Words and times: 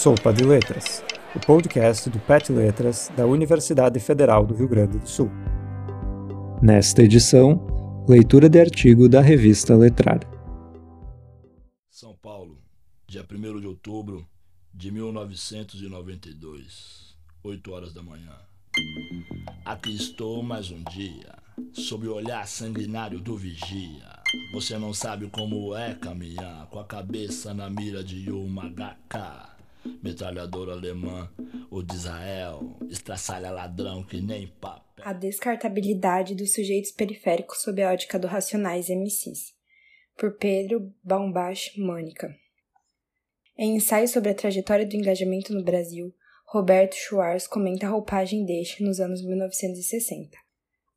Sopa 0.00 0.32
de 0.32 0.44
Letras, 0.44 1.04
o 1.36 1.40
podcast 1.40 2.08
do 2.08 2.18
PET 2.20 2.50
Letras 2.50 3.12
da 3.14 3.26
Universidade 3.26 4.00
Federal 4.00 4.46
do 4.46 4.54
Rio 4.54 4.66
Grande 4.66 4.98
do 4.98 5.06
Sul. 5.06 5.30
Nesta 6.62 7.02
edição, 7.02 7.66
leitura 8.08 8.48
de 8.48 8.58
artigo 8.58 9.10
da 9.10 9.20
revista 9.20 9.76
Letrada. 9.76 10.26
São 11.90 12.16
Paulo, 12.16 12.56
dia 13.06 13.26
1 13.30 13.60
de 13.60 13.66
outubro 13.66 14.26
de 14.72 14.90
1992, 14.90 17.14
8 17.44 17.70
horas 17.70 17.92
da 17.92 18.02
manhã. 18.02 18.38
Aqui 19.66 19.94
estou 19.94 20.42
mais 20.42 20.70
um 20.70 20.82
dia, 20.84 21.34
sob 21.74 22.08
o 22.08 22.14
olhar 22.14 22.48
sanguinário 22.48 23.20
do 23.20 23.36
vigia. 23.36 24.18
Você 24.54 24.78
não 24.78 24.94
sabe 24.94 25.28
como 25.28 25.76
é 25.76 25.94
caminhar 25.94 26.68
com 26.68 26.78
a 26.78 26.86
cabeça 26.86 27.52
na 27.52 27.68
mira 27.68 28.02
de 28.02 28.30
uma 28.30 28.70
HK. 28.70 29.49
Metralhadora 30.02 30.72
alemã, 30.72 31.30
o 31.70 31.82
de 31.82 31.94
Israel, 31.94 32.76
estraçalha 32.88 33.50
ladrão 33.50 34.02
que 34.02 34.20
nem 34.20 34.46
papel. 34.46 35.04
A 35.04 35.12
descartabilidade 35.12 36.34
dos 36.34 36.52
sujeitos 36.52 36.90
periféricos 36.90 37.62
sob 37.62 37.82
a 37.82 37.92
ótica 37.92 38.18
do 38.18 38.26
Racionais 38.26 38.88
MCs. 38.88 39.54
Por 40.16 40.36
Pedro 40.36 40.92
Baumbach 41.02 41.78
Mônica. 41.80 42.34
Em 43.56 43.76
ensaio 43.76 44.08
sobre 44.08 44.30
a 44.30 44.34
trajetória 44.34 44.86
do 44.86 44.96
engajamento 44.96 45.52
no 45.54 45.62
Brasil, 45.62 46.14
Roberto 46.46 46.94
Schwartz 46.96 47.46
comenta 47.46 47.86
a 47.86 47.90
roupagem 47.90 48.44
deste 48.44 48.82
nos 48.82 48.98
anos 48.98 49.22
1960. 49.24 50.36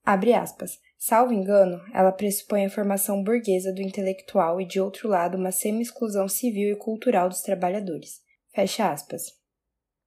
Abre 0.04 0.34
aspas. 0.34 0.80
Salvo 0.98 1.34
engano, 1.34 1.82
ela 1.94 2.12
pressupõe 2.12 2.66
a 2.66 2.70
formação 2.70 3.22
burguesa 3.22 3.74
do 3.74 3.82
intelectual 3.82 4.60
e, 4.60 4.66
de 4.66 4.80
outro 4.80 5.08
lado, 5.10 5.38
uma 5.38 5.52
semi-exclusão 5.52 6.28
civil 6.28 6.72
e 6.72 6.76
cultural 6.76 7.30
dos 7.30 7.42
trabalhadores. 7.42 8.23
Fecha 8.54 8.92
aspas. 8.92 9.24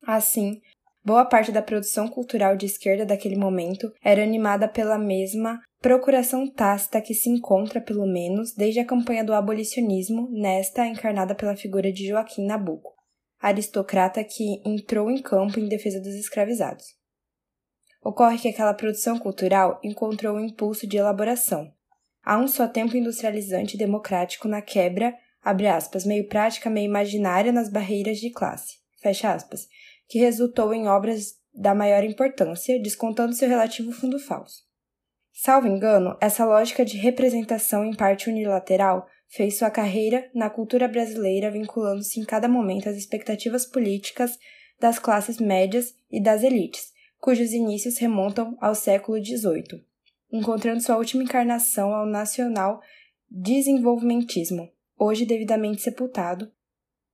Assim, 0.06 0.60
boa 1.04 1.24
parte 1.24 1.50
da 1.50 1.60
produção 1.60 2.08
cultural 2.08 2.56
de 2.56 2.66
esquerda 2.66 3.04
daquele 3.04 3.36
momento 3.36 3.92
era 4.02 4.22
animada 4.22 4.68
pela 4.68 4.96
mesma 4.96 5.60
procuração 5.80 6.48
tácita 6.48 7.00
que 7.00 7.14
se 7.14 7.28
encontra, 7.28 7.80
pelo 7.80 8.06
menos, 8.06 8.54
desde 8.54 8.80
a 8.80 8.84
campanha 8.84 9.24
do 9.24 9.34
abolicionismo, 9.34 10.28
nesta 10.30 10.86
encarnada 10.86 11.34
pela 11.34 11.56
figura 11.56 11.92
de 11.92 12.06
Joaquim 12.06 12.46
Nabuco, 12.46 12.94
aristocrata 13.40 14.22
que 14.22 14.62
entrou 14.64 15.10
em 15.10 15.20
campo 15.20 15.58
em 15.58 15.68
defesa 15.68 16.00
dos 16.00 16.14
escravizados. 16.14 16.84
Ocorre 18.02 18.38
que 18.38 18.48
aquela 18.48 18.74
produção 18.74 19.18
cultural 19.18 19.80
encontrou 19.82 20.36
um 20.36 20.44
impulso 20.44 20.86
de 20.86 20.96
elaboração. 20.96 21.72
Há 22.24 22.38
um 22.38 22.46
só 22.46 22.68
tempo 22.68 22.96
industrializante 22.96 23.74
e 23.74 23.78
democrático 23.78 24.46
na 24.46 24.62
quebra 24.62 25.16
abre 25.46 25.68
aspas, 25.68 26.04
meio 26.04 26.26
prática, 26.26 26.68
meio 26.68 26.86
imaginária 26.86 27.52
nas 27.52 27.70
barreiras 27.70 28.18
de 28.18 28.30
classe, 28.30 28.78
fecha 29.00 29.32
aspas, 29.32 29.68
que 30.08 30.18
resultou 30.18 30.74
em 30.74 30.88
obras 30.88 31.36
da 31.54 31.72
maior 31.72 32.02
importância, 32.02 32.82
descontando 32.82 33.32
seu 33.32 33.48
relativo 33.48 33.92
fundo 33.92 34.18
falso. 34.18 34.64
Salvo 35.32 35.68
engano, 35.68 36.16
essa 36.20 36.44
lógica 36.44 36.84
de 36.84 36.96
representação 36.96 37.84
em 37.84 37.94
parte 37.94 38.28
unilateral 38.28 39.06
fez 39.28 39.56
sua 39.56 39.70
carreira 39.70 40.28
na 40.34 40.50
cultura 40.50 40.88
brasileira 40.88 41.48
vinculando-se 41.48 42.18
em 42.18 42.24
cada 42.24 42.48
momento 42.48 42.88
às 42.88 42.96
expectativas 42.96 43.64
políticas 43.64 44.36
das 44.80 44.98
classes 44.98 45.38
médias 45.38 45.94
e 46.10 46.20
das 46.20 46.42
elites, 46.42 46.92
cujos 47.20 47.52
inícios 47.52 47.98
remontam 47.98 48.58
ao 48.60 48.74
século 48.74 49.24
XVIII, 49.24 49.84
encontrando 50.32 50.82
sua 50.82 50.96
última 50.96 51.22
encarnação 51.22 51.94
ao 51.94 52.04
nacional 52.04 52.80
desenvolvimentismo, 53.30 54.74
hoje 54.98 55.26
devidamente 55.26 55.82
sepultado, 55.82 56.50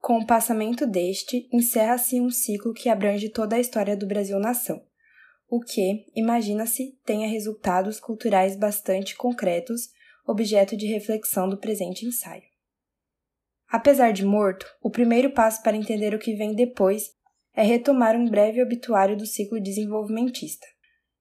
com 0.00 0.18
o 0.18 0.26
passamento 0.26 0.86
deste, 0.86 1.48
encerra-se 1.52 2.20
um 2.20 2.28
ciclo 2.28 2.74
que 2.74 2.88
abrange 2.88 3.28
toda 3.28 3.56
a 3.56 3.60
história 3.60 3.96
do 3.96 4.06
Brasil-nação, 4.06 4.82
o 5.48 5.60
que, 5.60 6.06
imagina-se, 6.16 6.98
tenha 7.04 7.28
resultados 7.28 8.00
culturais 8.00 8.56
bastante 8.56 9.14
concretos, 9.14 9.90
objeto 10.26 10.76
de 10.76 10.86
reflexão 10.86 11.48
do 11.48 11.58
presente 11.58 12.06
ensaio. 12.06 12.42
Apesar 13.68 14.12
de 14.12 14.24
morto, 14.24 14.66
o 14.82 14.90
primeiro 14.90 15.30
passo 15.30 15.62
para 15.62 15.76
entender 15.76 16.14
o 16.14 16.18
que 16.18 16.34
vem 16.34 16.54
depois 16.54 17.10
é 17.54 17.62
retomar 17.62 18.16
um 18.16 18.28
breve 18.28 18.62
obituário 18.62 19.16
do 19.16 19.26
ciclo 19.26 19.60
desenvolvimentista. 19.60 20.66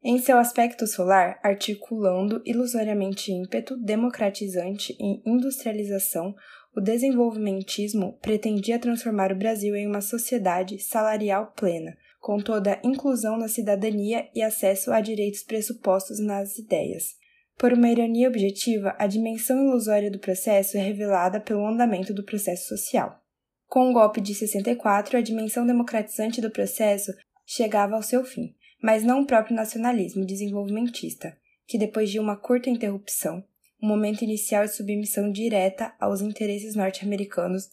Em 0.03 0.17
seu 0.17 0.39
aspecto 0.39 0.87
solar, 0.87 1.39
articulando 1.43 2.41
ilusoriamente 2.43 3.31
ímpeto 3.31 3.77
democratizante 3.77 4.97
e 4.99 5.21
industrialização, 5.29 6.33
o 6.75 6.81
desenvolvimentismo 6.81 8.17
pretendia 8.19 8.79
transformar 8.79 9.31
o 9.31 9.37
Brasil 9.37 9.75
em 9.75 9.85
uma 9.85 10.01
sociedade 10.01 10.79
salarial 10.79 11.53
plena, 11.55 11.95
com 12.19 12.39
toda 12.39 12.81
inclusão 12.83 13.37
na 13.37 13.47
cidadania 13.47 14.27
e 14.33 14.41
acesso 14.41 14.91
a 14.91 15.01
direitos 15.01 15.43
pressupostos 15.43 16.19
nas 16.19 16.57
ideias. 16.57 17.15
Por 17.55 17.71
uma 17.71 17.91
ironia 17.91 18.27
objetiva, 18.27 18.95
a 18.97 19.05
dimensão 19.05 19.63
ilusória 19.63 20.09
do 20.09 20.17
processo 20.17 20.77
é 20.77 20.81
revelada 20.81 21.39
pelo 21.39 21.67
andamento 21.67 22.11
do 22.11 22.25
processo 22.25 22.69
social. 22.69 23.21
Com 23.67 23.91
o 23.91 23.93
golpe 23.93 24.19
de 24.19 24.33
64, 24.33 25.15
a 25.15 25.21
dimensão 25.21 25.63
democratizante 25.63 26.41
do 26.41 26.49
processo 26.49 27.13
chegava 27.45 27.95
ao 27.95 28.01
seu 28.01 28.23
fim 28.23 28.55
mas 28.81 29.03
não 29.03 29.21
o 29.21 29.25
próprio 29.25 29.55
nacionalismo 29.55 30.25
desenvolvimentista, 30.25 31.37
que 31.67 31.77
depois 31.77 32.09
de 32.09 32.19
uma 32.19 32.35
curta 32.35 32.69
interrupção, 32.69 33.43
um 33.81 33.87
momento 33.87 34.23
inicial 34.23 34.65
de 34.65 34.75
submissão 34.75 35.31
direta 35.31 35.93
aos 35.99 36.21
interesses 36.21 36.75
norte-americanos, 36.75 37.69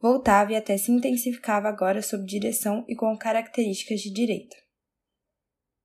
voltava 0.00 0.52
e 0.52 0.56
até 0.56 0.76
se 0.78 0.90
intensificava 0.90 1.68
agora 1.68 2.00
sob 2.00 2.24
direção 2.24 2.84
e 2.88 2.94
com 2.94 3.16
características 3.16 4.00
de 4.00 4.10
direita. 4.10 4.56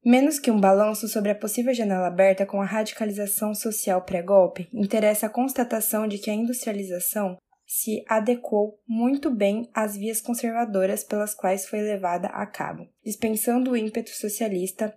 Menos 0.05 0.37
que 0.37 0.51
um 0.51 0.59
balanço 0.59 1.07
sobre 1.07 1.31
a 1.31 1.35
possível 1.35 1.73
janela 1.73 2.07
aberta 2.07 2.45
com 2.45 2.61
a 2.61 2.65
radicalização 2.65 3.55
social 3.55 4.03
pré-golpe, 4.03 4.69
interessa 4.71 5.25
a 5.25 5.29
constatação 5.29 6.07
de 6.07 6.19
que 6.19 6.29
a 6.29 6.33
industrialização 6.33 7.37
se 7.65 8.03
adequou 8.07 8.79
muito 8.87 9.29
bem 9.29 9.69
às 9.73 9.97
vias 9.97 10.21
conservadoras 10.21 11.03
pelas 11.03 11.33
quais 11.33 11.65
foi 11.65 11.81
levada 11.81 12.27
a 12.27 12.45
cabo, 12.45 12.87
dispensando 13.03 13.71
o 13.71 13.77
ímpeto 13.77 14.11
socialista. 14.11 14.95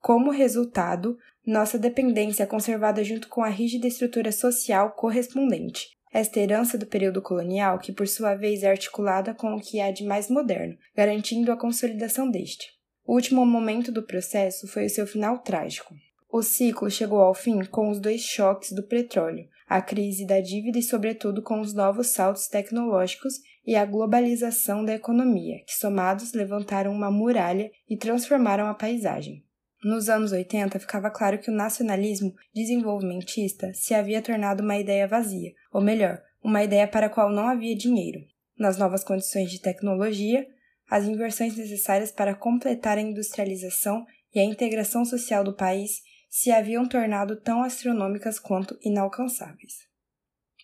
Como 0.00 0.30
resultado, 0.30 1.16
nossa 1.46 1.78
dependência 1.78 2.42
é 2.42 2.46
conservada 2.46 3.02
junto 3.02 3.28
com 3.28 3.42
a 3.42 3.48
rígida 3.48 3.86
estrutura 3.86 4.32
social 4.32 4.92
correspondente, 4.92 5.94
esta 6.14 6.38
herança 6.38 6.78
do 6.78 6.86
período 6.86 7.20
colonial, 7.20 7.78
que 7.80 7.92
por 7.92 8.06
sua 8.06 8.36
vez 8.36 8.62
é 8.62 8.70
articulada 8.70 9.34
com 9.34 9.52
o 9.52 9.60
que 9.60 9.80
há 9.80 9.90
de 9.90 10.04
mais 10.04 10.30
moderno, 10.30 10.78
garantindo 10.94 11.50
a 11.50 11.56
consolidação 11.56 12.30
deste. 12.30 12.68
O 13.04 13.14
último 13.14 13.44
momento 13.44 13.90
do 13.90 14.06
processo 14.06 14.68
foi 14.68 14.86
o 14.86 14.90
seu 14.90 15.06
final 15.06 15.40
trágico. 15.40 15.92
O 16.30 16.40
ciclo 16.40 16.88
chegou 16.88 17.20
ao 17.20 17.34
fim 17.34 17.64
com 17.64 17.90
os 17.90 17.98
dois 17.98 18.20
choques 18.20 18.72
do 18.72 18.82
petróleo, 18.82 19.48
a 19.66 19.80
crise 19.80 20.26
da 20.26 20.40
dívida 20.40 20.78
e, 20.78 20.82
sobretudo, 20.82 21.42
com 21.42 21.60
os 21.60 21.72
novos 21.72 22.08
saltos 22.08 22.46
tecnológicos 22.48 23.34
e 23.66 23.74
a 23.74 23.84
globalização 23.84 24.84
da 24.84 24.94
economia, 24.94 25.62
que 25.66 25.74
somados 25.74 26.32
levantaram 26.32 26.92
uma 26.92 27.10
muralha 27.10 27.70
e 27.88 27.96
transformaram 27.96 28.66
a 28.66 28.74
paisagem. 28.74 29.44
Nos 29.82 30.08
anos 30.08 30.32
80, 30.32 30.78
ficava 30.78 31.10
claro 31.10 31.38
que 31.38 31.50
o 31.50 31.54
nacionalismo 31.54 32.34
desenvolvimentista 32.54 33.72
se 33.74 33.94
havia 33.94 34.22
tornado 34.22 34.62
uma 34.62 34.78
ideia 34.78 35.06
vazia, 35.06 35.52
ou 35.72 35.80
melhor, 35.80 36.22
uma 36.42 36.62
ideia 36.62 36.88
para 36.88 37.06
a 37.06 37.10
qual 37.10 37.30
não 37.30 37.48
havia 37.48 37.76
dinheiro. 37.76 38.20
Nas 38.58 38.78
novas 38.78 39.04
condições 39.04 39.50
de 39.50 39.60
tecnologia, 39.60 40.46
as 40.90 41.04
inversões 41.04 41.56
necessárias 41.56 42.12
para 42.12 42.34
completar 42.34 42.98
a 42.98 43.02
industrialização 43.02 44.04
e 44.34 44.40
a 44.40 44.44
integração 44.44 45.04
social 45.04 45.42
do 45.42 45.54
país 45.54 46.02
se 46.36 46.50
haviam 46.50 46.84
tornado 46.84 47.36
tão 47.36 47.62
astronômicas 47.62 48.40
quanto 48.40 48.76
inalcançáveis. 48.82 49.86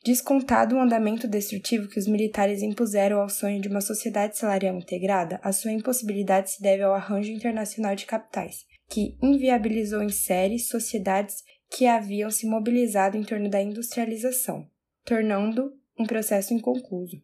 Descontado 0.05 0.75
o 0.75 0.81
andamento 0.81 1.29
destrutivo 1.29 1.89
que 1.89 1.97
os 1.97 2.09
militares 2.09 2.61
impuseram 2.61 3.21
ao 3.21 3.29
sonho 3.29 3.61
de 3.61 3.69
uma 3.69 3.81
sociedade 3.81 4.37
salarial 4.37 4.75
integrada, 4.75 5.39
a 5.45 5.53
sua 5.53 5.71
impossibilidade 5.71 6.51
se 6.51 6.61
deve 6.61 6.83
ao 6.83 6.93
arranjo 6.93 7.31
internacional 7.31 7.95
de 7.95 8.05
capitais, 8.05 8.67
que 8.89 9.17
inviabilizou 9.23 10.03
em 10.03 10.09
série 10.09 10.59
sociedades 10.59 11.45
que 11.71 11.87
haviam 11.87 12.33
se 12.33 12.49
mobilizado 12.49 13.17
em 13.17 13.23
torno 13.23 13.49
da 13.49 13.63
industrialização, 13.63 14.69
tornando 15.05 15.73
um 15.97 16.05
processo 16.05 16.53
inconcluso. 16.53 17.23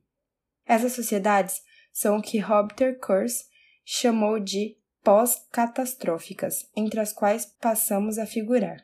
Essas 0.64 0.92
sociedades 0.92 1.62
são 1.92 2.18
o 2.18 2.22
que 2.22 2.38
Robert 2.38 3.00
Kurz 3.00 3.46
chamou 3.84 4.38
de 4.38 4.76
pós-catastróficas, 5.06 6.68
entre 6.76 6.98
as 6.98 7.12
quais 7.12 7.46
passamos 7.60 8.18
a 8.18 8.26
figurar. 8.26 8.82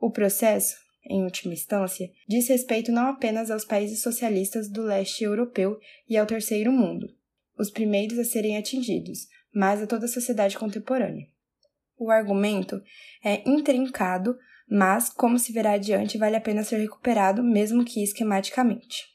O 0.00 0.10
processo, 0.10 0.74
em 1.04 1.24
última 1.24 1.52
instância, 1.52 2.10
diz 2.26 2.48
respeito 2.48 2.90
não 2.90 3.08
apenas 3.08 3.50
aos 3.50 3.62
países 3.62 4.00
socialistas 4.00 4.70
do 4.70 4.80
leste 4.80 5.24
europeu 5.24 5.78
e 6.08 6.16
ao 6.16 6.24
terceiro 6.24 6.72
mundo, 6.72 7.06
os 7.58 7.70
primeiros 7.70 8.18
a 8.18 8.24
serem 8.24 8.56
atingidos, 8.56 9.28
mas 9.54 9.82
a 9.82 9.86
toda 9.86 10.06
a 10.06 10.08
sociedade 10.08 10.56
contemporânea. 10.56 11.26
O 11.98 12.10
argumento 12.10 12.82
é 13.22 13.46
intrincado, 13.46 14.38
mas, 14.66 15.10
como 15.10 15.38
se 15.38 15.52
verá 15.52 15.72
adiante, 15.72 16.16
vale 16.16 16.36
a 16.36 16.40
pena 16.40 16.64
ser 16.64 16.78
recuperado, 16.78 17.42
mesmo 17.42 17.84
que 17.84 18.02
esquematicamente. 18.02 19.11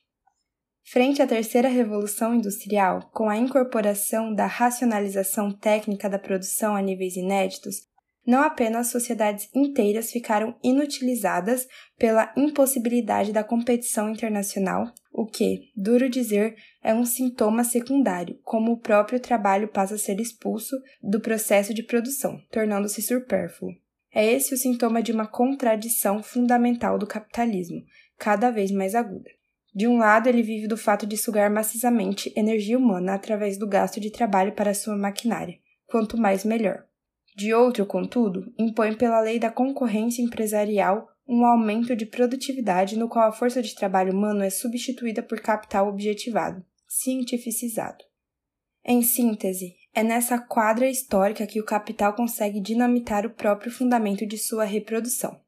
Frente 0.90 1.22
à 1.22 1.28
terceira 1.28 1.68
revolução 1.68 2.34
industrial, 2.34 3.10
com 3.14 3.28
a 3.28 3.36
incorporação 3.36 4.34
da 4.34 4.46
racionalização 4.46 5.52
técnica 5.52 6.10
da 6.10 6.18
produção 6.18 6.78
a 6.78 6.82
níveis 6.82 7.18
inéditos, 7.18 7.82
não 8.26 8.42
apenas 8.42 8.88
sociedades 8.88 9.50
inteiras 9.54 10.10
ficaram 10.10 10.58
inutilizadas 10.64 11.68
pela 11.98 12.34
impossibilidade 12.38 13.34
da 13.34 13.44
competição 13.44 14.10
internacional, 14.10 14.94
o 15.12 15.26
que, 15.26 15.74
duro 15.76 16.10
dizer, 16.10 16.56
é 16.82 16.94
um 16.94 17.06
sintoma 17.06 17.66
secundário, 17.66 18.40
como 18.42 18.72
o 18.72 18.80
próprio 18.80 19.20
trabalho 19.20 19.68
passa 19.68 19.96
a 19.96 20.00
ser 20.00 20.22
expulso 20.22 20.78
do 21.04 21.20
processo 21.20 21.74
de 21.74 21.84
produção, 21.84 22.40
tornando-se 22.50 23.02
supérfluo. 23.02 23.74
É 24.14 24.26
esse 24.26 24.54
o 24.54 24.58
sintoma 24.58 25.04
de 25.04 25.12
uma 25.12 25.28
contradição 25.28 26.24
fundamental 26.24 26.98
do 26.98 27.06
capitalismo, 27.06 27.84
cada 28.18 28.50
vez 28.50 28.72
mais 28.72 28.96
aguda. 28.96 29.37
De 29.78 29.88
um 29.88 30.00
lado, 30.00 30.28
ele 30.28 30.42
vive 30.42 30.68
do 30.68 30.76
fato 30.76 31.06
de 31.06 31.16
sugar 31.16 31.52
maciçamente 31.52 32.34
energia 32.36 32.80
humana 32.80 33.14
através 33.14 33.60
do 33.60 33.68
gasto 33.68 34.00
de 34.00 34.10
trabalho 34.10 34.54
para 34.54 34.74
sua 34.74 34.98
maquinária, 34.98 35.60
quanto 35.86 36.18
mais 36.18 36.44
melhor. 36.44 36.84
De 37.36 37.54
outro, 37.54 37.86
contudo, 37.86 38.52
impõe 38.58 38.96
pela 38.96 39.22
lei 39.22 39.38
da 39.38 39.52
concorrência 39.52 40.24
empresarial 40.24 41.08
um 41.28 41.46
aumento 41.46 41.96
de 41.96 42.08
produtividade 42.08 42.98
no 42.98 43.08
qual 43.08 43.30
a 43.30 43.32
força 43.32 43.62
de 43.62 43.76
trabalho 43.76 44.14
humano 44.14 44.42
é 44.42 44.50
substituída 44.50 45.22
por 45.22 45.42
capital 45.42 45.88
objetivado, 45.88 46.66
cientificizado. 46.88 48.04
Em 48.84 49.04
síntese, 49.04 49.76
é 49.94 50.02
nessa 50.02 50.40
quadra 50.40 50.90
histórica 50.90 51.46
que 51.46 51.62
o 51.62 51.66
capital 51.66 52.16
consegue 52.16 52.60
dinamitar 52.60 53.28
o 53.28 53.30
próprio 53.30 53.72
fundamento 53.72 54.26
de 54.26 54.40
sua 54.40 54.64
reprodução. 54.64 55.40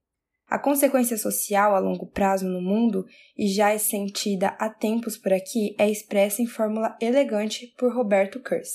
A 0.50 0.58
consequência 0.58 1.16
social 1.16 1.76
a 1.76 1.80
longo 1.80 2.08
prazo 2.08 2.48
no 2.48 2.60
mundo, 2.60 3.06
e 3.38 3.48
já 3.48 3.70
é 3.70 3.78
sentida 3.78 4.48
há 4.60 4.68
tempos 4.68 5.16
por 5.16 5.32
aqui, 5.32 5.76
é 5.78 5.88
expressa 5.88 6.42
em 6.42 6.48
fórmula 6.48 6.98
elegante 7.00 7.68
por 7.78 7.94
Roberto 7.94 8.42
Kurz. 8.42 8.72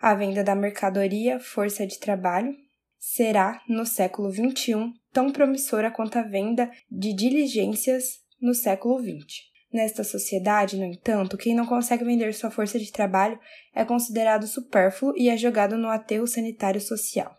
A 0.00 0.14
venda 0.14 0.42
da 0.42 0.54
mercadoria, 0.54 1.38
força 1.38 1.86
de 1.86 1.98
trabalho, 1.98 2.56
será, 2.98 3.60
no 3.68 3.84
século 3.84 4.32
XXI, 4.32 4.94
tão 5.12 5.30
promissora 5.30 5.90
quanto 5.90 6.18
a 6.18 6.22
venda 6.22 6.70
de 6.90 7.12
diligências 7.12 8.20
no 8.40 8.54
século 8.54 8.98
XX. 8.98 9.42
Nesta 9.70 10.04
sociedade, 10.04 10.78
no 10.78 10.84
entanto, 10.84 11.36
quem 11.36 11.54
não 11.54 11.66
consegue 11.66 12.04
vender 12.04 12.32
sua 12.32 12.50
força 12.50 12.78
de 12.78 12.90
trabalho 12.90 13.38
é 13.74 13.84
considerado 13.84 14.46
supérfluo 14.46 15.12
e 15.18 15.28
é 15.28 15.36
jogado 15.36 15.76
no 15.76 15.88
aterro 15.88 16.26
sanitário 16.26 16.80
social. 16.80 17.36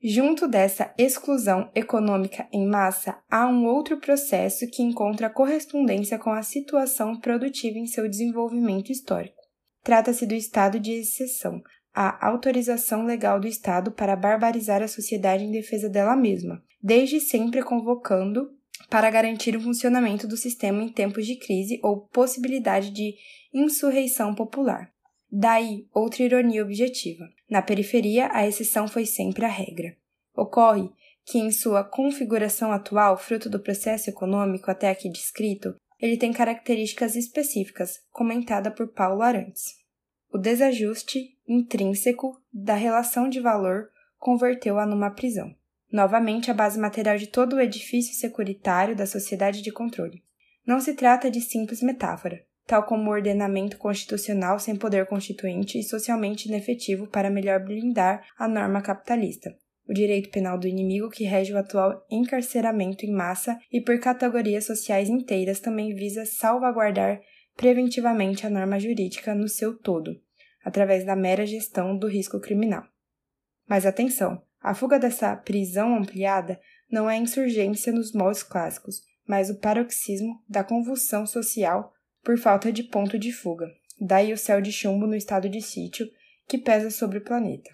Junto 0.00 0.46
dessa 0.46 0.94
exclusão 0.96 1.70
econômica 1.74 2.46
em 2.52 2.68
massa, 2.68 3.18
há 3.28 3.48
um 3.48 3.66
outro 3.66 3.98
processo 3.98 4.68
que 4.70 4.82
encontra 4.82 5.28
correspondência 5.28 6.16
com 6.18 6.30
a 6.30 6.42
situação 6.42 7.18
produtiva 7.18 7.78
em 7.78 7.86
seu 7.86 8.08
desenvolvimento 8.08 8.92
histórico. 8.92 9.36
Trata-se 9.82 10.24
do 10.24 10.34
estado 10.34 10.78
de 10.78 10.92
exceção, 10.92 11.60
a 11.92 12.28
autorização 12.28 13.04
legal 13.04 13.40
do 13.40 13.48
Estado 13.48 13.90
para 13.90 14.14
barbarizar 14.14 14.82
a 14.82 14.88
sociedade 14.88 15.42
em 15.42 15.50
defesa 15.50 15.88
dela 15.88 16.14
mesma, 16.14 16.62
desde 16.80 17.18
sempre 17.18 17.60
convocando 17.60 18.48
para 18.88 19.10
garantir 19.10 19.56
o 19.56 19.60
funcionamento 19.60 20.28
do 20.28 20.36
sistema 20.36 20.80
em 20.80 20.88
tempos 20.88 21.26
de 21.26 21.36
crise 21.36 21.80
ou 21.82 22.06
possibilidade 22.06 22.92
de 22.92 23.14
insurreição 23.52 24.32
popular. 24.32 24.92
Daí, 25.30 25.86
outra 25.92 26.22
ironia 26.22 26.62
objetiva. 26.62 27.24
Na 27.48 27.62
periferia, 27.62 28.28
a 28.32 28.46
exceção 28.46 28.86
foi 28.86 29.06
sempre 29.06 29.44
a 29.44 29.48
regra. 29.48 29.96
Ocorre 30.34 30.90
que, 31.24 31.38
em 31.38 31.50
sua 31.50 31.82
configuração 31.82 32.72
atual, 32.72 33.16
fruto 33.16 33.48
do 33.48 33.60
processo 33.60 34.10
econômico 34.10 34.70
até 34.70 34.90
aqui 34.90 35.10
descrito, 35.10 35.74
ele 36.00 36.16
tem 36.16 36.32
características 36.32 37.16
específicas, 37.16 38.00
comentada 38.10 38.70
por 38.70 38.88
Paulo 38.88 39.22
Arantes. 39.22 39.76
O 40.32 40.38
desajuste 40.38 41.36
intrínseco 41.46 42.40
da 42.52 42.74
relação 42.74 43.28
de 43.28 43.40
valor 43.40 43.90
converteu-a 44.18 44.86
numa 44.86 45.10
prisão. 45.10 45.54
Novamente, 45.90 46.50
a 46.50 46.54
base 46.54 46.78
material 46.78 47.16
de 47.16 47.26
todo 47.28 47.56
o 47.56 47.60
edifício 47.60 48.14
securitário 48.14 48.94
da 48.94 49.06
sociedade 49.06 49.62
de 49.62 49.72
controle. 49.72 50.22
Não 50.66 50.80
se 50.80 50.94
trata 50.94 51.30
de 51.30 51.40
simples 51.40 51.80
metáfora, 51.80 52.44
tal 52.68 52.82
como 52.82 53.08
o 53.08 53.14
ordenamento 53.14 53.78
constitucional 53.78 54.58
sem 54.58 54.76
poder 54.76 55.06
constituinte 55.06 55.78
e 55.78 55.82
socialmente 55.82 56.48
inefetivo 56.48 57.06
para 57.06 57.30
melhor 57.30 57.64
blindar 57.64 58.22
a 58.38 58.46
norma 58.46 58.82
capitalista, 58.82 59.56
o 59.88 59.94
direito 59.94 60.28
penal 60.28 60.58
do 60.58 60.68
inimigo 60.68 61.08
que 61.08 61.24
rege 61.24 61.54
o 61.54 61.56
atual 61.56 62.04
encarceramento 62.10 63.06
em 63.06 63.10
massa 63.10 63.58
e 63.72 63.80
por 63.80 63.98
categorias 63.98 64.66
sociais 64.66 65.08
inteiras 65.08 65.60
também 65.60 65.94
visa 65.94 66.26
salvaguardar 66.26 67.22
preventivamente 67.56 68.46
a 68.46 68.50
norma 68.50 68.78
jurídica 68.78 69.34
no 69.34 69.48
seu 69.48 69.74
todo, 69.74 70.20
através 70.62 71.06
da 71.06 71.16
mera 71.16 71.46
gestão 71.46 71.96
do 71.96 72.06
risco 72.06 72.38
criminal. 72.38 72.84
Mas 73.66 73.86
atenção, 73.86 74.42
a 74.60 74.74
fuga 74.74 74.98
dessa 74.98 75.34
prisão 75.34 75.96
ampliada 75.96 76.60
não 76.90 77.08
é 77.08 77.16
insurgência 77.16 77.90
nos 77.94 78.12
moldes 78.12 78.42
clássicos, 78.42 79.00
mas 79.26 79.48
o 79.48 79.58
paroxismo 79.58 80.42
da 80.46 80.62
convulsão 80.62 81.26
social 81.26 81.94
por 82.28 82.36
falta 82.36 82.70
de 82.70 82.82
ponto 82.82 83.18
de 83.18 83.32
fuga. 83.32 83.72
Daí 83.98 84.34
o 84.34 84.36
céu 84.36 84.60
de 84.60 84.70
chumbo 84.70 85.06
no 85.06 85.16
estado 85.16 85.48
de 85.48 85.62
sítio 85.62 86.06
que 86.46 86.58
pesa 86.58 86.90
sobre 86.90 87.16
o 87.16 87.24
planeta. 87.24 87.70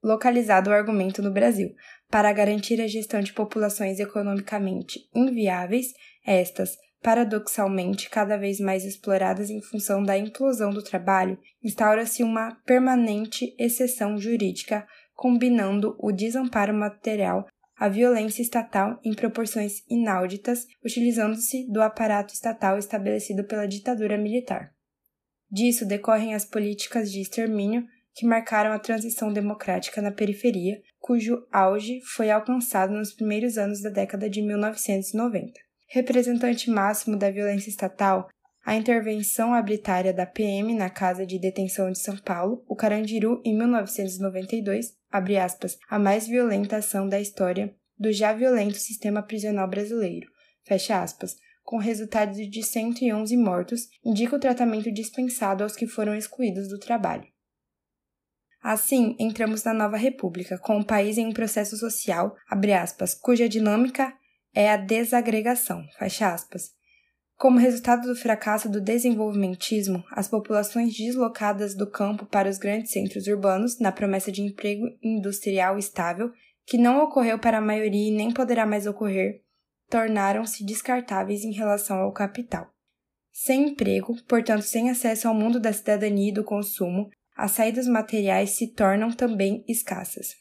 Localizado 0.00 0.70
o 0.70 0.72
argumento 0.72 1.20
no 1.20 1.32
Brasil, 1.32 1.74
para 2.08 2.32
garantir 2.32 2.80
a 2.80 2.86
gestão 2.86 3.18
de 3.18 3.32
populações 3.32 3.98
economicamente 3.98 5.10
inviáveis, 5.12 5.88
estas 6.24 6.76
paradoxalmente 7.02 8.08
cada 8.08 8.36
vez 8.36 8.60
mais 8.60 8.84
exploradas 8.84 9.50
em 9.50 9.60
função 9.60 10.04
da 10.04 10.16
implosão 10.16 10.70
do 10.70 10.80
trabalho, 10.80 11.36
instaura-se 11.60 12.22
uma 12.22 12.54
permanente 12.64 13.56
exceção 13.58 14.16
jurídica 14.18 14.86
combinando 15.14 15.96
o 15.98 16.12
desamparo 16.12 16.72
material 16.72 17.44
à 17.78 17.88
violência 17.88 18.42
estatal 18.42 18.98
em 19.04 19.14
proporções 19.14 19.82
inauditas, 19.88 20.66
utilizando-se 20.84 21.70
do 21.70 21.80
aparato 21.80 22.34
estatal 22.34 22.78
estabelecido 22.78 23.44
pela 23.44 23.66
ditadura 23.66 24.18
militar. 24.18 24.72
Disso 25.50 25.86
decorrem 25.86 26.34
as 26.34 26.44
políticas 26.44 27.10
de 27.10 27.20
extermínio 27.20 27.86
que 28.14 28.26
marcaram 28.26 28.72
a 28.72 28.78
transição 28.78 29.32
democrática 29.32 30.02
na 30.02 30.10
periferia, 30.10 30.80
cujo 30.98 31.46
auge 31.52 32.00
foi 32.02 32.30
alcançado 32.30 32.92
nos 32.92 33.12
primeiros 33.12 33.56
anos 33.56 33.80
da 33.80 33.90
década 33.90 34.28
de 34.28 34.42
1990 34.42 35.68
representante 35.88 36.70
máximo 36.70 37.16
da 37.16 37.30
violência 37.30 37.70
estatal, 37.70 38.28
a 38.64 38.76
intervenção 38.76 39.54
arbitrária 39.54 40.12
da 40.12 40.26
PM 40.26 40.74
na 40.74 40.90
Casa 40.90 41.24
de 41.24 41.38
Detenção 41.38 41.90
de 41.90 41.98
São 41.98 42.16
Paulo, 42.18 42.62
o 42.68 42.76
Carandiru, 42.76 43.40
em 43.44 43.56
1992, 43.56 44.92
abre 45.10 45.36
aspas, 45.38 45.78
a 45.88 45.98
mais 45.98 46.26
violenta 46.26 46.76
ação 46.76 47.08
da 47.08 47.20
história 47.20 47.74
do 47.98 48.12
já 48.12 48.32
violento 48.32 48.78
sistema 48.78 49.22
prisional 49.22 49.68
brasileiro, 49.68 50.30
fecha 50.64 51.02
aspas, 51.02 51.36
com 51.62 51.76
resultado 51.76 52.32
de 52.32 52.62
111 52.62 53.36
mortos, 53.36 53.88
indica 54.04 54.36
o 54.36 54.40
tratamento 54.40 54.90
dispensado 54.90 55.62
aos 55.62 55.76
que 55.76 55.86
foram 55.86 56.14
excluídos 56.14 56.68
do 56.68 56.78
trabalho. 56.78 57.26
Assim, 58.62 59.14
entramos 59.18 59.64
na 59.64 59.74
nova 59.74 59.96
república, 59.96 60.58
com 60.58 60.78
o 60.78 60.84
país 60.84 61.18
em 61.18 61.26
um 61.26 61.32
processo 61.32 61.76
social, 61.76 62.34
aspas, 62.74 63.14
cuja 63.14 63.48
dinâmica 63.48 64.12
é 64.54 64.70
a 64.70 64.76
desagregação, 64.76 65.84
fecha 65.98 66.32
aspas. 66.32 66.77
Como 67.38 67.56
resultado 67.56 68.08
do 68.08 68.16
fracasso 68.16 68.68
do 68.68 68.80
desenvolvimentismo, 68.80 70.02
as 70.10 70.26
populações 70.26 70.92
deslocadas 70.96 71.72
do 71.72 71.88
campo 71.88 72.26
para 72.26 72.50
os 72.50 72.58
grandes 72.58 72.90
centros 72.90 73.28
urbanos, 73.28 73.78
na 73.78 73.92
promessa 73.92 74.32
de 74.32 74.42
emprego 74.42 74.84
industrial 75.00 75.78
estável, 75.78 76.32
que 76.66 76.76
não 76.76 77.00
ocorreu 77.00 77.38
para 77.38 77.58
a 77.58 77.60
maioria 77.60 78.08
e 78.08 78.16
nem 78.16 78.32
poderá 78.32 78.66
mais 78.66 78.88
ocorrer, 78.88 79.44
tornaram-se 79.88 80.64
descartáveis 80.64 81.44
em 81.44 81.52
relação 81.52 81.98
ao 81.98 82.12
capital. 82.12 82.66
Sem 83.30 83.68
emprego, 83.68 84.16
portanto 84.26 84.62
sem 84.62 84.90
acesso 84.90 85.28
ao 85.28 85.34
mundo 85.34 85.60
da 85.60 85.72
cidadania 85.72 86.30
e 86.30 86.34
do 86.34 86.42
consumo, 86.42 87.08
as 87.36 87.52
saídas 87.52 87.86
materiais 87.86 88.50
se 88.50 88.74
tornam 88.74 89.12
também 89.12 89.64
escassas. 89.68 90.34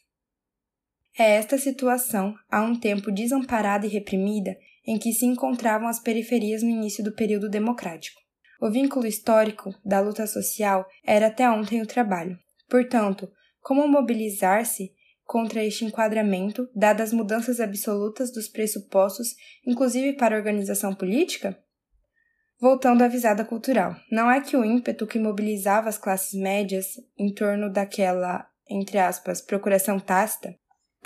É 1.15 1.35
esta 1.35 1.59
situação, 1.59 2.33
há 2.49 2.63
um 2.63 2.75
tempo 2.75 3.11
desamparada 3.11 3.85
e 3.85 3.89
reprimida, 3.89 4.57
em 4.87 4.97
que 4.97 5.11
se 5.11 5.25
encontravam 5.25 5.87
as 5.87 5.99
periferias 5.99 6.63
no 6.63 6.69
início 6.69 7.03
do 7.03 7.11
período 7.11 7.49
democrático. 7.49 8.21
O 8.61 8.71
vínculo 8.71 9.05
histórico 9.05 9.75
da 9.85 9.99
luta 9.99 10.25
social 10.25 10.87
era 11.03 11.27
até 11.27 11.47
ontem 11.47 11.81
o 11.81 11.85
trabalho. 11.85 12.39
Portanto, 12.69 13.29
como 13.61 13.87
mobilizar-se 13.87 14.93
contra 15.25 15.63
este 15.63 15.83
enquadramento, 15.83 16.69
dadas 16.73 17.09
as 17.09 17.13
mudanças 17.13 17.59
absolutas 17.59 18.31
dos 18.31 18.47
pressupostos, 18.47 19.35
inclusive 19.65 20.13
para 20.13 20.35
a 20.35 20.39
organização 20.39 20.95
política? 20.95 21.59
Voltando 22.59 23.03
à 23.03 23.07
visada 23.07 23.45
cultural, 23.45 23.95
não 24.09 24.31
é 24.31 24.41
que 24.41 24.57
o 24.57 24.65
ímpeto 24.65 25.05
que 25.05 25.19
mobilizava 25.19 25.89
as 25.89 25.97
classes 25.97 26.33
médias 26.33 26.93
em 27.15 27.31
torno 27.31 27.71
daquela, 27.71 28.47
entre 28.67 28.97
aspas, 28.97 29.41
procuração 29.41 29.99
tácita, 29.99 30.55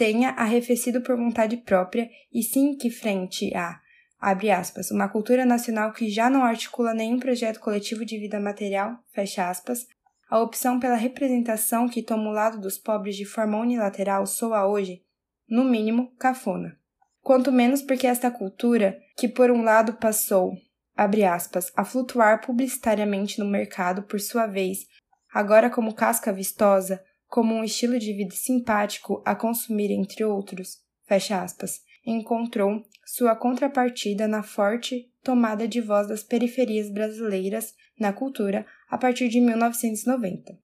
tenha 0.01 0.31
arrefecido 0.31 0.99
por 1.01 1.15
vontade 1.15 1.57
própria, 1.57 2.09
e 2.33 2.41
sim 2.41 2.75
que, 2.75 2.89
frente 2.89 3.55
à 3.55 3.79
abre 4.19 4.49
aspas, 4.49 4.89
uma 4.89 5.07
cultura 5.07 5.45
nacional 5.45 5.93
que 5.93 6.09
já 6.09 6.27
não 6.27 6.43
articula 6.43 6.91
nenhum 6.91 7.19
projeto 7.19 7.59
coletivo 7.59 8.03
de 8.03 8.17
vida 8.17 8.39
material, 8.39 8.97
fecha 9.13 9.47
aspas, 9.47 9.85
a 10.27 10.39
opção 10.39 10.79
pela 10.79 10.95
representação 10.95 11.87
que 11.87 12.01
toma 12.01 12.31
o 12.31 12.33
lado 12.33 12.59
dos 12.59 12.79
pobres 12.79 13.15
de 13.15 13.25
forma 13.25 13.59
unilateral 13.59 14.25
soa 14.25 14.65
hoje, 14.65 15.03
no 15.47 15.63
mínimo, 15.63 16.11
cafona. 16.17 16.75
Quanto 17.21 17.51
menos 17.51 17.83
porque 17.83 18.07
esta 18.07 18.31
cultura, 18.31 18.97
que 19.15 19.27
por 19.27 19.51
um 19.51 19.61
lado 19.61 19.93
passou, 19.93 20.57
abre 20.97 21.23
aspas, 21.25 21.71
a 21.75 21.85
flutuar 21.85 22.41
publicitariamente 22.41 23.37
no 23.37 23.45
mercado, 23.45 24.01
por 24.01 24.19
sua 24.19 24.47
vez, 24.47 24.87
agora 25.31 25.69
como 25.69 25.93
casca 25.93 26.33
vistosa, 26.33 27.03
como 27.31 27.55
um 27.55 27.63
estilo 27.63 27.97
de 27.97 28.11
vida 28.11 28.35
simpático 28.35 29.23
a 29.25 29.33
consumir 29.33 29.89
entre 29.89 30.21
outros, 30.21 30.81
fecha 31.07 31.41
aspas, 31.41 31.79
encontrou 32.05 32.83
sua 33.05 33.37
contrapartida 33.37 34.27
na 34.27 34.43
forte 34.43 35.09
tomada 35.23 35.65
de 35.65 35.79
voz 35.79 36.09
das 36.09 36.23
periferias 36.23 36.91
brasileiras 36.91 37.73
na 37.97 38.11
cultura 38.11 38.65
a 38.89 38.97
partir 38.97 39.29
de 39.29 39.39
1990. 39.39 40.59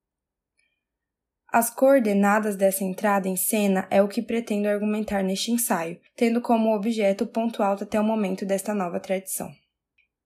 As 1.48 1.70
coordenadas 1.70 2.58
dessa 2.58 2.84
entrada 2.84 3.30
em 3.30 3.38
cena 3.38 3.88
é 3.90 4.02
o 4.02 4.10
que 4.10 4.22
pretendo 4.22 4.68
argumentar 4.68 5.24
neste 5.24 5.52
ensaio, 5.52 5.98
tendo 6.18 6.42
como 6.42 6.76
objeto 6.76 7.24
o 7.24 7.28
ponto 7.28 7.64
alto 7.64 7.86
até 7.86 7.98
o 7.98 8.04
momento 8.04 8.46
desta 8.46 8.74
nova 8.74 9.00
tradição. 9.00 9.50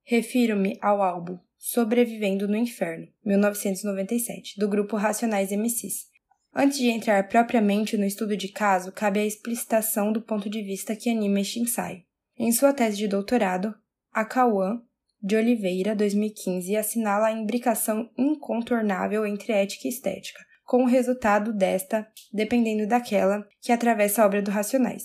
Refiro-me 0.03 0.79
ao 0.81 1.03
álbum 1.03 1.37
Sobrevivendo 1.63 2.47
no 2.47 2.57
Inferno, 2.57 3.07
1997, 3.23 4.59
do 4.59 4.67
grupo 4.67 4.97
Racionais 4.97 5.51
MCs, 5.51 6.10
Antes 6.53 6.79
de 6.79 6.89
entrar 6.89 7.29
propriamente 7.29 7.97
no 7.97 8.03
estudo 8.03 8.35
de 8.35 8.49
caso, 8.49 8.91
cabe 8.91 9.21
a 9.21 9.25
explicitação 9.25 10.11
do 10.11 10.21
ponto 10.21 10.49
de 10.49 10.61
vista 10.61 10.95
que 10.95 11.09
anima 11.09 11.39
este 11.39 11.59
ensaio. 11.59 12.03
Em 12.37 12.51
sua 12.51 12.73
tese 12.73 12.97
de 12.97 13.07
doutorado, 13.07 13.73
a 14.11 14.25
Cauã 14.25 14.81
de 15.23 15.37
Oliveira, 15.37 15.95
2015, 15.95 16.75
assinala 16.75 17.27
a 17.27 17.31
imbricação 17.31 18.09
incontornável 18.17 19.25
entre 19.25 19.53
ética 19.53 19.87
e 19.87 19.91
estética, 19.91 20.43
com 20.65 20.83
o 20.83 20.87
resultado 20.87 21.53
desta 21.53 22.05
dependendo 22.33 22.85
daquela 22.85 23.47
que 23.61 23.71
atravessa 23.71 24.21
a 24.21 24.25
obra 24.25 24.41
do 24.41 24.51
Racionais. 24.51 25.03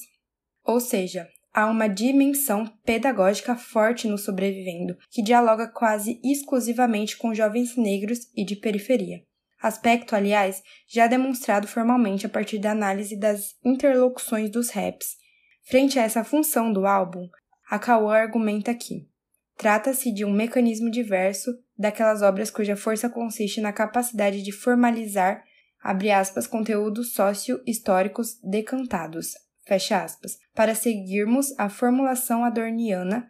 Ou 0.64 0.80
seja, 0.80 1.28
há 1.54 1.66
uma 1.66 1.86
dimensão 1.86 2.66
pedagógica 2.84 3.54
forte 3.54 4.08
no 4.08 4.18
sobrevivendo, 4.18 4.96
que 5.10 5.22
dialoga 5.22 5.68
quase 5.68 6.20
exclusivamente 6.24 7.16
com 7.16 7.32
jovens 7.32 7.76
negros 7.76 8.26
e 8.34 8.44
de 8.44 8.56
periferia 8.56 9.22
aspecto, 9.66 10.14
aliás, 10.14 10.62
já 10.86 11.06
demonstrado 11.08 11.66
formalmente 11.66 12.24
a 12.24 12.28
partir 12.28 12.58
da 12.58 12.70
análise 12.70 13.18
das 13.18 13.56
interlocuções 13.64 14.48
dos 14.48 14.70
raps. 14.70 15.16
Frente 15.64 15.98
a 15.98 16.02
essa 16.02 16.22
função 16.22 16.72
do 16.72 16.86
álbum, 16.86 17.28
a 17.68 17.78
Kawan 17.78 18.16
argumenta 18.16 18.72
que 18.72 19.08
trata-se 19.56 20.12
de 20.12 20.24
um 20.24 20.32
mecanismo 20.32 20.88
diverso 20.88 21.50
daquelas 21.76 22.22
obras 22.22 22.48
cuja 22.48 22.76
força 22.76 23.10
consiste 23.10 23.60
na 23.60 23.72
capacidade 23.72 24.40
de 24.40 24.52
formalizar, 24.52 25.42
abre 25.82 26.12
aspas, 26.12 26.46
conteúdos 26.46 27.12
sócio-históricos 27.12 28.38
decantados, 28.44 29.32
fecha 29.66 30.02
aspas, 30.04 30.38
para 30.54 30.76
seguirmos 30.76 31.58
a 31.58 31.68
formulação 31.68 32.44
adorniana, 32.44 33.28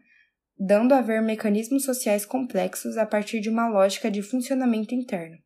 dando 0.59 0.93
a 0.93 1.01
ver 1.01 1.23
mecanismos 1.23 1.85
sociais 1.85 2.27
complexos 2.27 2.99
a 2.99 3.07
partir 3.07 3.41
de 3.41 3.49
uma 3.49 3.69
lógica 3.69 4.11
de 4.11 4.21
funcionamento 4.21 4.95
interno. 4.95 5.46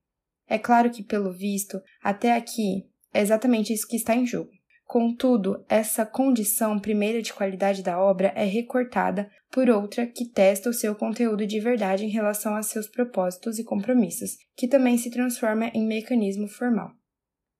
É 0.50 0.59
claro 0.59 0.90
que, 0.90 1.04
pelo 1.04 1.33
visto, 1.33 1.80
até 2.02 2.35
aqui 2.35 2.85
é 3.14 3.21
exatamente 3.21 3.73
isso 3.73 3.87
que 3.87 3.95
está 3.95 4.16
em 4.16 4.26
jogo. 4.26 4.50
Contudo, 4.85 5.64
essa 5.69 6.04
condição 6.04 6.80
primeira 6.80 7.23
de 7.23 7.33
qualidade 7.33 7.80
da 7.80 8.00
obra 8.00 8.33
é 8.35 8.45
recortada 8.45 9.30
por 9.52 9.71
outra 9.71 10.04
que 10.04 10.28
testa 10.28 10.69
o 10.69 10.75
seu 10.75 10.97
conteúdo 10.97 11.47
de 11.47 11.61
verdade 11.61 12.04
em 12.04 12.11
relação 12.11 12.57
a 12.57 12.62
seus 12.64 12.88
propósitos 12.88 13.61
e 13.61 13.64
compromissos, 13.64 14.38
que 14.57 14.66
também 14.66 14.99
se 14.99 15.09
transforma 15.09 15.69
em 15.69 15.87
mecanismo 15.87 16.49
formal. 16.49 16.90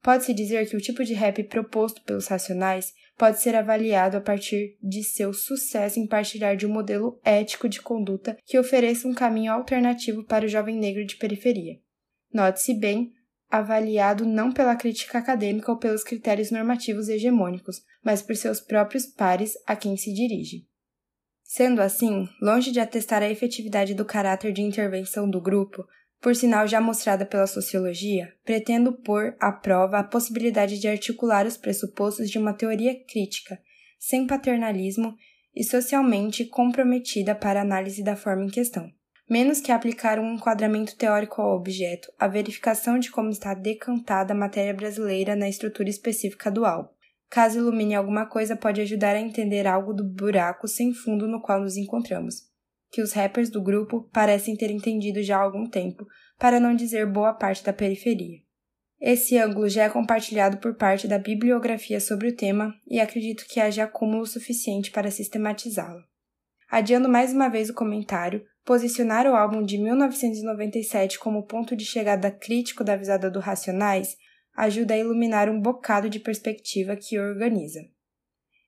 Pode-se 0.03 0.35
dizer 0.35 0.69
que 0.69 0.77
o 0.77 0.81
tipo 0.81 1.05
de 1.05 1.15
rap 1.15 1.45
proposto 1.45 2.03
pelos 2.03 2.27
racionais 2.27 2.93
pode 3.17 3.41
ser 3.41 3.55
avaliado 3.55 4.17
a 4.17 4.21
partir 4.21 4.77
de 4.83 5.05
seu 5.05 5.33
sucesso 5.33 6.01
em 6.01 6.09
partilhar 6.09 6.57
de 6.57 6.67
um 6.67 6.73
modelo 6.73 7.21
ético 7.23 7.69
de 7.69 7.81
conduta 7.81 8.37
que 8.45 8.59
ofereça 8.59 9.07
um 9.07 9.15
caminho 9.15 9.53
alternativo 9.53 10.25
para 10.25 10.47
o 10.47 10.49
jovem 10.49 10.77
negro 10.77 11.07
de 11.07 11.17
periferia. 11.17 11.79
Note-se 12.33 12.75
bem, 12.75 13.13
avaliado 13.51 14.25
não 14.25 14.53
pela 14.53 14.77
crítica 14.77 15.19
acadêmica 15.19 15.73
ou 15.73 15.79
pelos 15.79 16.05
critérios 16.05 16.53
normativos 16.53 17.09
hegemônicos, 17.09 17.83
mas 18.05 18.23
por 18.23 18.37
seus 18.37 18.61
próprios 18.61 19.07
pares 19.07 19.55
a 19.67 19.75
quem 19.75 19.97
se 19.97 20.13
dirige. 20.13 20.69
Sendo 21.43 21.83
assim, 21.83 22.29
longe 22.41 22.71
de 22.71 22.79
atestar 22.79 23.23
a 23.23 23.29
efetividade 23.29 23.93
do 23.93 24.05
caráter 24.05 24.53
de 24.53 24.63
intervenção 24.63 25.29
do 25.29 25.41
grupo, 25.41 25.85
por 26.21 26.37
sinal 26.37 26.69
já 26.69 26.81
mostrada 26.81 27.27
pela 27.27 27.47
sociologia, 27.47 28.33
pretendo 28.45 28.93
pôr 28.93 29.35
à 29.41 29.51
prova 29.51 29.99
a 29.99 30.05
possibilidade 30.05 30.79
de 30.79 30.87
articular 30.87 31.45
os 31.47 31.57
pressupostos 31.57 32.31
de 32.31 32.39
uma 32.39 32.53
teoria 32.53 32.95
crítica, 33.05 33.59
sem 33.99 34.29
paternalismo 34.29 35.17
e 35.53 35.65
socialmente 35.65 36.45
comprometida 36.45 37.35
para 37.35 37.59
a 37.59 37.63
análise 37.63 38.05
da 38.05 38.15
forma 38.15 38.45
em 38.45 38.51
questão 38.51 38.89
menos 39.31 39.61
que 39.61 39.71
aplicar 39.71 40.19
um 40.19 40.35
enquadramento 40.35 40.97
teórico 40.97 41.41
ao 41.41 41.55
objeto, 41.55 42.13
a 42.19 42.27
verificação 42.27 42.99
de 42.99 43.13
como 43.13 43.31
está 43.31 43.55
decantada 43.55 44.35
a 44.35 44.37
matéria 44.37 44.75
brasileira 44.75 45.37
na 45.37 45.49
estrutura 45.49 45.89
específica 45.89 46.51
do 46.51 46.67
álbum. 46.67 46.91
Caso 47.31 47.59
ilumine 47.59 47.95
alguma 47.95 48.27
coisa, 48.27 48.57
pode 48.57 48.81
ajudar 48.81 49.15
a 49.15 49.21
entender 49.21 49.69
algo 49.69 49.95
do 49.95 50.03
buraco 50.03 50.67
sem 50.67 50.93
fundo 50.93 51.29
no 51.29 51.41
qual 51.41 51.61
nos 51.61 51.77
encontramos, 51.77 52.43
que 52.91 53.01
os 53.01 53.13
rappers 53.13 53.49
do 53.49 53.63
grupo 53.63 54.11
parecem 54.13 54.57
ter 54.57 54.69
entendido 54.69 55.23
já 55.23 55.39
há 55.39 55.43
algum 55.43 55.71
tempo, 55.71 56.05
para 56.37 56.59
não 56.59 56.75
dizer 56.75 57.07
boa 57.07 57.33
parte 57.33 57.63
da 57.63 57.73
periferia. 57.73 58.41
Esse 59.01 59.39
ângulo 59.39 59.69
já 59.69 59.85
é 59.85 59.89
compartilhado 59.89 60.59
por 60.59 60.75
parte 60.75 61.07
da 61.07 61.19
bibliografia 61.19 62.01
sobre 62.01 62.29
o 62.29 62.37
tema 62.37 62.75
e 62.87 62.99
acredito 62.99 63.47
que 63.49 63.61
haja 63.61 63.85
acúmulo 63.85 64.27
suficiente 64.27 64.91
para 64.91 65.11
sistematizá-lo. 65.11 66.03
Adiando 66.69 67.09
mais 67.09 67.33
uma 67.33 67.49
vez 67.49 67.71
o 67.71 67.75
comentário, 67.75 68.45
Posicionar 68.65 69.27
o 69.27 69.35
álbum 69.35 69.63
de 69.63 69.79
1997 69.79 71.19
como 71.19 71.47
ponto 71.47 71.75
de 71.75 71.85
chegada 71.85 72.31
crítico 72.31 72.85
da 72.85 72.97
visada 72.97 73.31
do 73.31 73.41
Racionais 73.41 74.17
ajuda 74.57 74.95
a 74.95 74.99
iluminar 74.99 75.49
um 75.49 75.61
bocado 75.61 76.09
de 76.11 76.21
perspectiva 76.21 76.97
que 76.97 77.19
organiza. 77.19 77.81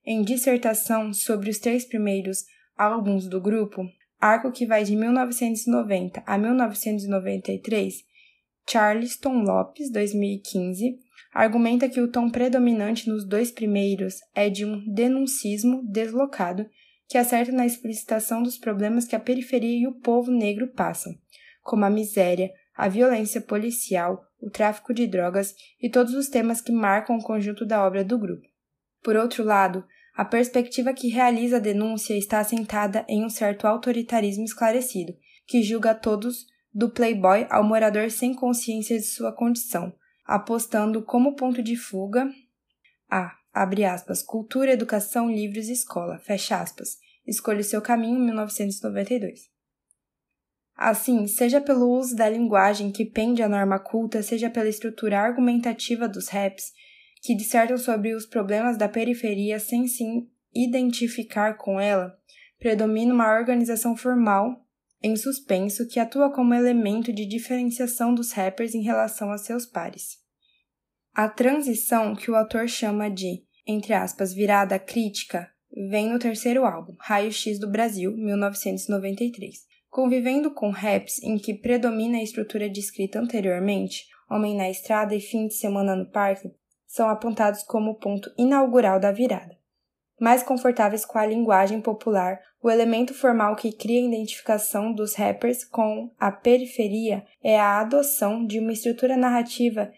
Em 0.05 0.21
dissertação 0.21 1.13
sobre 1.13 1.49
os 1.49 1.59
três 1.59 1.85
primeiros 1.85 2.43
álbuns 2.75 3.27
do 3.27 3.39
grupo, 3.39 3.85
arco 4.19 4.51
que 4.51 4.65
vai 4.65 4.83
de 4.83 4.95
1990 4.95 6.23
a 6.25 6.37
1993, 6.37 8.03
Charleston 8.67 9.43
Lopes, 9.43 9.91
2015, 9.91 10.97
argumenta 11.33 11.89
que 11.89 12.01
o 12.01 12.09
tom 12.09 12.29
predominante 12.29 13.09
nos 13.09 13.25
dois 13.25 13.51
primeiros 13.51 14.15
é 14.33 14.49
de 14.49 14.65
um 14.65 14.83
denuncismo 14.91 15.83
deslocado 15.85 16.65
que 17.13 17.17
acerta 17.19 17.51
na 17.51 17.63
explicitação 17.63 18.41
dos 18.41 18.57
problemas 18.57 19.05
que 19.05 19.15
a 19.15 19.19
periferia 19.19 19.83
e 19.83 19.85
o 19.85 19.93
povo 19.93 20.31
negro 20.31 20.67
passam, 20.69 21.13
como 21.61 21.85
a 21.85 21.89
miséria, 21.89 22.51
a 22.75 22.87
violência 22.89 23.39
policial, 23.39 24.25
o 24.41 24.49
tráfico 24.49 24.91
de 24.95 25.05
drogas 25.05 25.53
e 25.79 25.91
todos 25.91 26.15
os 26.15 26.27
temas 26.27 26.59
que 26.59 26.71
marcam 26.71 27.15
o 27.15 27.23
conjunto 27.23 27.67
da 27.67 27.85
obra 27.85 28.03
do 28.03 28.17
grupo. 28.17 28.47
Por 29.03 29.15
outro 29.15 29.43
lado, 29.43 29.85
a 30.15 30.25
perspectiva 30.25 30.91
que 30.91 31.07
realiza 31.07 31.57
a 31.57 31.59
denúncia 31.59 32.17
está 32.17 32.39
assentada 32.39 33.05
em 33.07 33.23
um 33.23 33.29
certo 33.29 33.67
autoritarismo 33.67 34.43
esclarecido, 34.43 35.13
que 35.45 35.61
julga 35.61 35.93
todos, 35.93 36.47
do 36.73 36.89
playboy 36.89 37.45
ao 37.51 37.63
morador 37.63 38.09
sem 38.09 38.33
consciência 38.33 38.97
de 38.97 39.05
sua 39.05 39.31
condição, 39.31 39.93
apostando 40.25 41.03
como 41.03 41.35
ponto 41.35 41.61
de 41.61 41.75
fuga 41.75 42.27
a 43.07 43.37
abre 43.53 43.85
aspas, 43.85 44.23
cultura, 44.23 44.71
educação, 44.71 45.29
livros 45.29 45.67
e 45.67 45.73
escola, 45.73 46.17
fecha 46.17 46.59
aspas, 46.59 47.02
escolha 47.25 47.63
seu 47.63 47.81
caminho 47.81 48.19
1992. 48.19 49.51
Assim, 50.75 51.27
seja 51.27 51.61
pelo 51.61 51.89
uso 51.89 52.15
da 52.15 52.27
linguagem 52.27 52.91
que 52.91 53.05
pende 53.05 53.43
a 53.43 53.49
norma 53.49 53.79
culta, 53.79 54.23
seja 54.23 54.49
pela 54.49 54.67
estrutura 54.67 55.19
argumentativa 55.19 56.07
dos 56.07 56.27
raps, 56.29 56.71
que 57.21 57.35
dissertam 57.35 57.77
sobre 57.77 58.13
os 58.13 58.25
problemas 58.25 58.77
da 58.77 58.89
periferia 58.89 59.59
sem 59.59 59.87
se 59.87 60.03
identificar 60.53 61.57
com 61.57 61.79
ela, 61.79 62.17
predomina 62.59 63.13
uma 63.13 63.33
organização 63.33 63.95
formal 63.95 64.63
em 65.01 65.15
suspenso 65.15 65.87
que 65.87 65.99
atua 65.99 66.31
como 66.31 66.53
elemento 66.53 67.13
de 67.13 67.25
diferenciação 67.25 68.13
dos 68.13 68.31
rappers 68.31 68.73
em 68.73 68.81
relação 68.81 69.31
a 69.31 69.37
seus 69.37 69.65
pares. 69.65 70.17
A 71.13 71.29
transição 71.29 72.15
que 72.15 72.31
o 72.31 72.35
autor 72.35 72.67
chama 72.67 73.09
de, 73.09 73.43
entre 73.67 73.93
aspas, 73.93 74.33
virada 74.33 74.79
crítica, 74.79 75.52
vem 75.89 76.09
no 76.09 76.19
terceiro 76.19 76.65
álbum, 76.65 76.95
Raio 76.99 77.31
X 77.31 77.59
do 77.59 77.69
Brasil, 77.69 78.15
1993. 78.15 79.65
Convivendo 79.89 80.51
com 80.51 80.69
raps 80.69 81.21
em 81.21 81.37
que 81.37 81.53
predomina 81.53 82.17
a 82.17 82.23
estrutura 82.23 82.69
descrita 82.69 83.19
anteriormente, 83.19 84.05
Homem 84.29 84.55
na 84.55 84.69
Estrada 84.69 85.13
e 85.13 85.19
Fim 85.19 85.47
de 85.47 85.53
Semana 85.53 85.95
no 85.95 86.09
Parque, 86.09 86.51
são 86.87 87.09
apontados 87.09 87.63
como 87.63 87.91
o 87.91 87.95
ponto 87.95 88.31
inaugural 88.37 88.99
da 88.99 89.11
virada. 89.11 89.57
mais 90.19 90.41
confortáveis 90.41 91.03
com 91.03 91.17
a 91.17 91.25
linguagem 91.25 91.81
popular, 91.81 92.39
o 92.61 92.71
elemento 92.71 93.13
formal 93.13 93.55
que 93.55 93.73
cria 93.73 93.99
a 93.99 94.07
identificação 94.07 94.93
dos 94.93 95.15
rappers 95.15 95.65
com 95.65 96.09
a 96.17 96.31
periferia 96.31 97.25
é 97.43 97.59
a 97.59 97.81
adoção 97.81 98.45
de 98.45 98.57
uma 98.59 98.71
estrutura 98.71 99.17
narrativa 99.17 99.91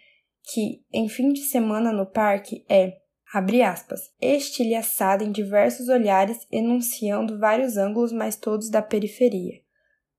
que, 0.51 0.83
em 0.91 1.07
fim 1.07 1.31
de 1.31 1.41
semana 1.41 1.91
no 1.91 2.05
parque, 2.05 2.65
é, 2.67 2.97
abre 3.37 3.61
aspas, 3.61 4.13
estilhaçada 4.21 5.21
em 5.21 5.29
diversos 5.29 5.89
olhares, 5.89 6.47
enunciando 6.49 7.37
vários 7.37 7.75
ângulos, 7.75 8.13
mas 8.13 8.37
todos 8.37 8.69
da 8.69 8.81
periferia, 8.81 9.59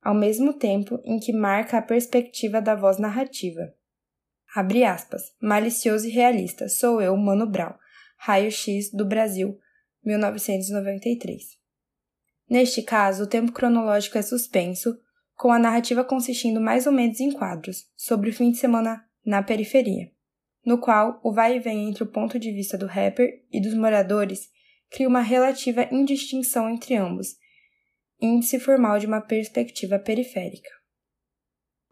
ao 0.03 0.15
mesmo 0.15 0.53
tempo 0.53 1.01
em 1.03 1.19
que 1.19 1.33
marca 1.33 1.79
a 1.79 1.83
perspectiva 1.83 2.61
da 2.61 2.75
voz 2.75 2.99
narrativa. 2.99 3.73
Abre 4.55 4.85
aspas, 4.85 5.35
malicioso 5.41 6.07
e 6.07 6.11
realista, 6.11 6.69
sou 6.69 7.01
eu, 7.01 7.17
Mano 7.17 7.47
Brown, 7.47 7.73
raio-x 8.19 8.93
do 8.93 9.07
Brasil, 9.07 9.59
1993. 10.05 11.57
Neste 12.51 12.83
caso, 12.83 13.25
o 13.25 13.27
tempo 13.27 13.51
cronológico 13.51 14.19
é 14.19 14.23
suspenso, 14.23 14.95
com 15.35 15.51
a 15.51 15.59
narrativa 15.59 16.05
consistindo 16.05 16.61
mais 16.61 16.87
ou 16.87 16.93
menos 16.93 17.19
em 17.19 17.33
quadros, 17.33 17.87
sobre 17.97 18.29
o 18.29 18.35
fim 18.35 18.51
de 18.51 18.59
semana 18.59 19.03
na 19.25 19.43
periferia, 19.43 20.13
no 20.67 20.79
qual 20.79 21.21
o 21.23 21.33
vai 21.33 21.57
e 21.57 21.61
vem 21.61 21.89
entre 21.89 22.03
o 22.03 22.11
ponto 22.11 22.41
de 22.41 22.51
vista 22.51 22.77
do 22.77 22.87
rapper 22.87 23.29
e 23.53 23.61
dos 23.61 23.73
moradores 23.73 24.49
cria 24.91 25.09
uma 25.09 25.21
relativa 25.21 25.89
indistinção 25.93 26.69
entre 26.69 26.97
ambos, 26.97 27.37
índice 28.21 28.59
formal 28.59 28.99
de 28.99 29.07
uma 29.07 29.21
perspectiva 29.21 29.99
periférica. 29.99 30.71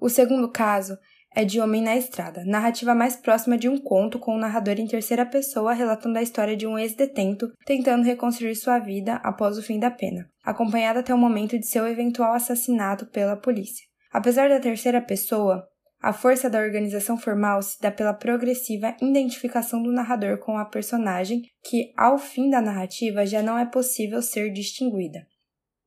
O 0.00 0.09
segundo 0.09 0.50
caso 0.50 0.99
é 1.37 1.45
de 1.45 1.61
Homem 1.61 1.83
na 1.83 1.97
Estrada, 1.97 2.45
narrativa 2.45 2.95
mais 2.95 3.16
próxima 3.16 3.57
de 3.57 3.69
um 3.69 3.78
conto 3.78 4.19
com 4.19 4.33
o 4.33 4.35
um 4.37 4.38
narrador 4.38 4.78
em 4.78 4.87
terceira 4.87 5.26
pessoa 5.26 5.73
relatando 5.73 6.19
a 6.19 6.23
história 6.23 6.57
de 6.57 6.66
um 6.66 6.78
ex-detento 6.78 7.52
tentando 7.64 8.04
reconstruir 8.04 8.54
sua 8.54 8.78
vida 8.78 9.16
após 9.16 9.57
o 9.59 9.62
fim 9.62 9.78
da 9.78 9.90
pena, 9.90 10.28
acompanhado 10.45 11.00
até 11.00 11.14
o 11.14 11.19
momento 11.19 11.59
de 11.59 11.66
seu 11.66 11.87
eventual 11.87 12.35
assassinato 12.35 13.07
pela 13.07 13.37
polícia. 13.37 13.85
Apesar 14.12 14.49
da 14.49 14.61
terceira 14.61 15.00
pessoa, 15.00 15.69
a 16.04 16.12
força 16.12 16.50
da 16.50 16.61
organização 16.61 17.16
formal 17.16 17.62
se 17.62 17.80
dá 17.80 17.90
pela 17.90 18.12
progressiva 18.12 18.94
identificação 19.00 19.82
do 19.82 19.90
narrador 19.90 20.37
com 20.37 20.58
a 20.58 20.66
personagem, 20.66 21.40
que, 21.64 21.94
ao 21.96 22.18
fim 22.18 22.50
da 22.50 22.61
narrativa, 22.61 23.25
já 23.25 23.42
não 23.42 23.56
é 23.56 23.64
possível 23.64 24.20
ser 24.20 24.52
distinguida. 24.52 25.26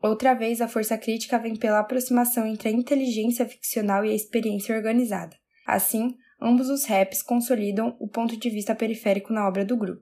Outra 0.02 0.34
vez, 0.34 0.60
a 0.60 0.68
força 0.68 0.98
crítica 0.98 1.38
vem 1.38 1.56
pela 1.56 1.78
aproximação 1.78 2.48
entre 2.48 2.70
a 2.70 2.72
inteligência 2.72 3.46
ficcional 3.46 4.04
e 4.04 4.10
a 4.10 4.16
experiência 4.16 4.76
organizada. 4.76 5.36
Assim, 5.68 6.16
ambos 6.42 6.68
os 6.72 6.86
raps 6.86 7.22
consolidam 7.22 7.96
o 8.00 8.08
ponto 8.08 8.36
de 8.36 8.50
vista 8.50 8.74
periférico 8.74 9.32
na 9.32 9.48
obra 9.48 9.64
do 9.64 9.78
grupo. 9.78 10.02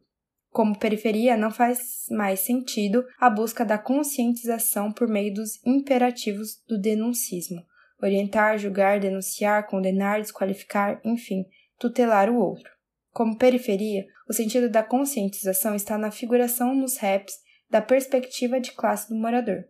Como 0.50 0.80
periferia, 0.80 1.36
não 1.36 1.52
faz 1.52 2.06
mais 2.10 2.40
sentido 2.40 3.04
a 3.20 3.30
busca 3.30 3.66
da 3.66 3.78
conscientização 3.78 4.94
por 4.94 5.10
meio 5.10 5.34
dos 5.34 5.60
imperativos 5.66 6.64
do 6.66 6.80
denuncismo 6.80 7.66
orientar, 8.02 8.58
julgar, 8.58 9.00
denunciar, 9.00 9.68
condenar, 9.68 10.22
desqualificar, 10.22 11.00
enfim, 11.04 11.46
tutelar 11.78 12.30
o 12.30 12.38
outro. 12.38 12.70
Como 13.12 13.38
periferia, 13.38 14.06
o 14.28 14.34
sentido 14.34 14.70
da 14.70 14.84
conscientização 14.84 15.76
está 15.76 15.98
na 15.98 16.12
figuração 16.12 16.76
nos 16.76 16.98
raps 16.98 17.36
da 17.70 17.82
perspectiva 17.82 18.60
de 18.60 18.72
classe 18.72 19.10
do 19.10 19.16
morador. 19.16 19.64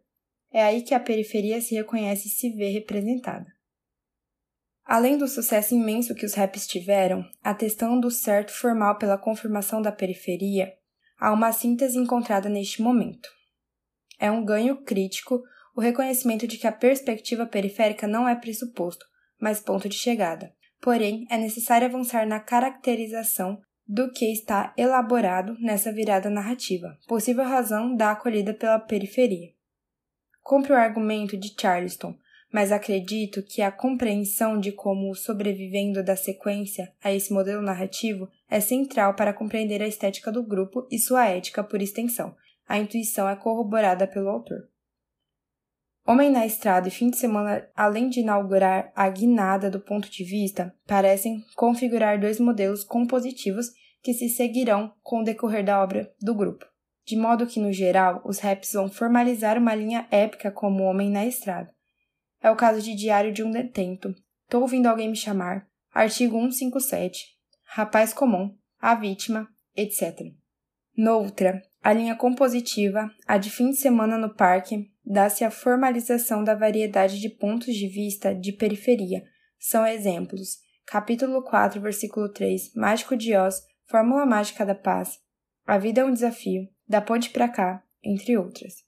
É 0.51 0.63
aí 0.63 0.82
que 0.82 0.94
a 0.94 1.00
periferia 1.00 1.62
se 1.62 1.75
reconhece 1.75 2.27
e 2.27 2.32
se 2.32 2.50
vê 2.51 2.70
representada. 2.70 3.46
Além 4.86 5.17
do 5.17 5.27
sucesso 5.27 5.74
imenso 5.74 6.13
que 6.13 6.25
os 6.25 6.36
raps 6.36 6.67
tiveram, 6.67 7.27
atestando 7.44 8.08
o 8.08 8.12
certo 8.12 8.51
formal 8.51 8.98
pela 8.98 9.17
confirmação 9.17 9.82
da 9.82 9.91
periferia, 9.91 10.72
há 11.20 11.34
uma 11.34 11.51
síntese 11.51 11.98
encontrada 11.98 12.48
neste 12.48 12.82
momento. 12.82 13.27
É 14.20 14.29
um 14.29 14.46
ganho 14.46 14.84
crítico 14.84 15.41
o 15.75 15.82
reconhecimento 15.82 16.48
de 16.48 16.58
que 16.58 16.67
a 16.67 16.72
perspectiva 16.72 17.46
periférica 17.46 18.08
não 18.08 18.27
é 18.27 18.36
pressuposto, 18.36 19.05
mas 19.39 19.60
ponto 19.60 19.89
de 19.89 19.96
chegada. 19.96 20.53
Porém, 20.82 21.27
é 21.29 21.38
necessário 21.38 21.88
avançar 21.88 22.25
na 22.25 22.39
caracterização 22.39 23.60
do 23.88 24.12
que 24.12 24.32
está 24.32 24.74
elaborado 24.77 25.55
nessa 25.59 25.92
virada 25.92 26.29
narrativa, 26.29 26.98
possível 27.07 27.44
razão 27.44 27.96
da 27.96 28.11
acolhida 28.11 28.53
pela 28.53 28.79
periferia. 28.79 29.53
Compre 30.42 30.74
o 30.74 30.77
argumento 30.77 31.38
de 31.38 31.53
Charleston, 31.59 32.16
mas 32.51 32.72
acredito 32.72 33.44
que 33.44 33.61
a 33.61 33.72
compreensão 33.72 34.59
de 34.59 34.72
como 34.72 35.14
sobrevivendo 35.14 36.03
da 36.03 36.16
sequência 36.16 36.94
a 37.03 37.11
esse 37.11 37.33
modelo 37.33 37.61
narrativo 37.61 38.29
é 38.50 38.59
central 38.59 39.14
para 39.16 39.33
compreender 39.33 39.81
a 39.81 39.88
estética 39.88 40.31
do 40.31 40.42
grupo 40.42 40.88
e 40.90 40.98
sua 40.98 41.27
ética 41.27 41.64
por 41.64 41.81
extensão. 41.81 42.35
A 42.68 42.79
intuição 42.79 43.27
é 43.27 43.35
corroborada 43.35 44.07
pelo 44.07 44.29
autor. 44.29 44.70
Homem 46.07 46.29
na 46.29 46.46
Estrada 46.46 46.87
e 46.87 46.91
Fim 46.91 47.09
de 47.09 47.18
Semana, 47.18 47.68
além 47.75 48.09
de 48.09 48.20
inaugurar 48.20 48.91
a 48.96 49.09
guinada 49.09 49.70
do 49.70 49.79
ponto 49.79 50.09
de 50.09 50.24
vista, 50.24 50.74
parecem 50.85 51.44
configurar 51.55 52.20
dois 52.20 52.39
modelos 52.39 52.83
compositivos 52.83 53.68
que 54.03 54.13
se 54.13 54.29
seguirão 54.29 54.94
com 55.01 55.22
o 55.22 55.24
decorrer 55.24 55.65
da 55.65 55.81
obra 55.81 56.11
do 56.22 56.35
grupo 56.35 56.65
de 57.05 57.15
modo 57.15 57.46
que, 57.46 57.59
no 57.59 57.72
geral, 57.72 58.22
os 58.25 58.39
raps 58.39 58.74
vão 58.74 58.89
formalizar 58.89 59.57
uma 59.57 59.75
linha 59.75 60.07
épica 60.09 60.51
como 60.51 60.83
Homem 60.83 61.09
na 61.11 61.25
Estrada. 61.25 61.72
É 62.41 62.50
o 62.50 62.55
caso 62.55 62.81
de 62.81 62.96
Diário 62.96 63.31
de 63.31 63.44
um 63.44 63.51
Detento, 63.51 64.13
Tô 64.48 64.61
ouvindo 64.61 64.85
alguém 64.85 65.09
me 65.09 65.15
chamar, 65.15 65.68
Artigo 65.91 66.39
157, 66.39 67.25
Rapaz 67.63 68.13
Comum, 68.13 68.55
A 68.79 68.94
Vítima, 68.94 69.48
etc. 69.75 70.20
Noutra, 70.96 71.63
a 71.81 71.91
linha 71.91 72.15
compositiva, 72.15 73.09
a 73.25 73.39
de 73.39 73.50
fim 73.50 73.72
de 73.72 73.77
semana 73.77 74.20
no 74.20 74.35
parque, 74.35 74.91
dá-se 75.05 75.44
a 75.44 75.51
formalização 75.51 76.44
da 76.44 76.55
variedade 76.55 77.20
de 77.20 77.29
pontos 77.29 77.75
de 77.75 77.87
vista 77.87 78.33
de 78.33 78.51
periferia. 78.51 79.24
São 79.59 79.85
exemplos. 79.85 80.59
Capítulo 80.85 81.44
4, 81.44 81.81
versículo 81.81 82.31
3, 82.31 82.74
Mágico 82.75 83.15
de 83.15 83.35
Oz, 83.35 83.63
Fórmula 83.87 84.25
Mágica 84.25 84.65
da 84.65 84.75
Paz, 84.75 85.20
A 85.65 85.77
Vida 85.77 86.01
é 86.01 86.05
um 86.05 86.13
Desafio, 86.13 86.68
da 86.87 87.01
ponte 87.01 87.31
para 87.31 87.50
cá, 87.50 87.83
entre 88.03 88.37
outras. 88.37 88.83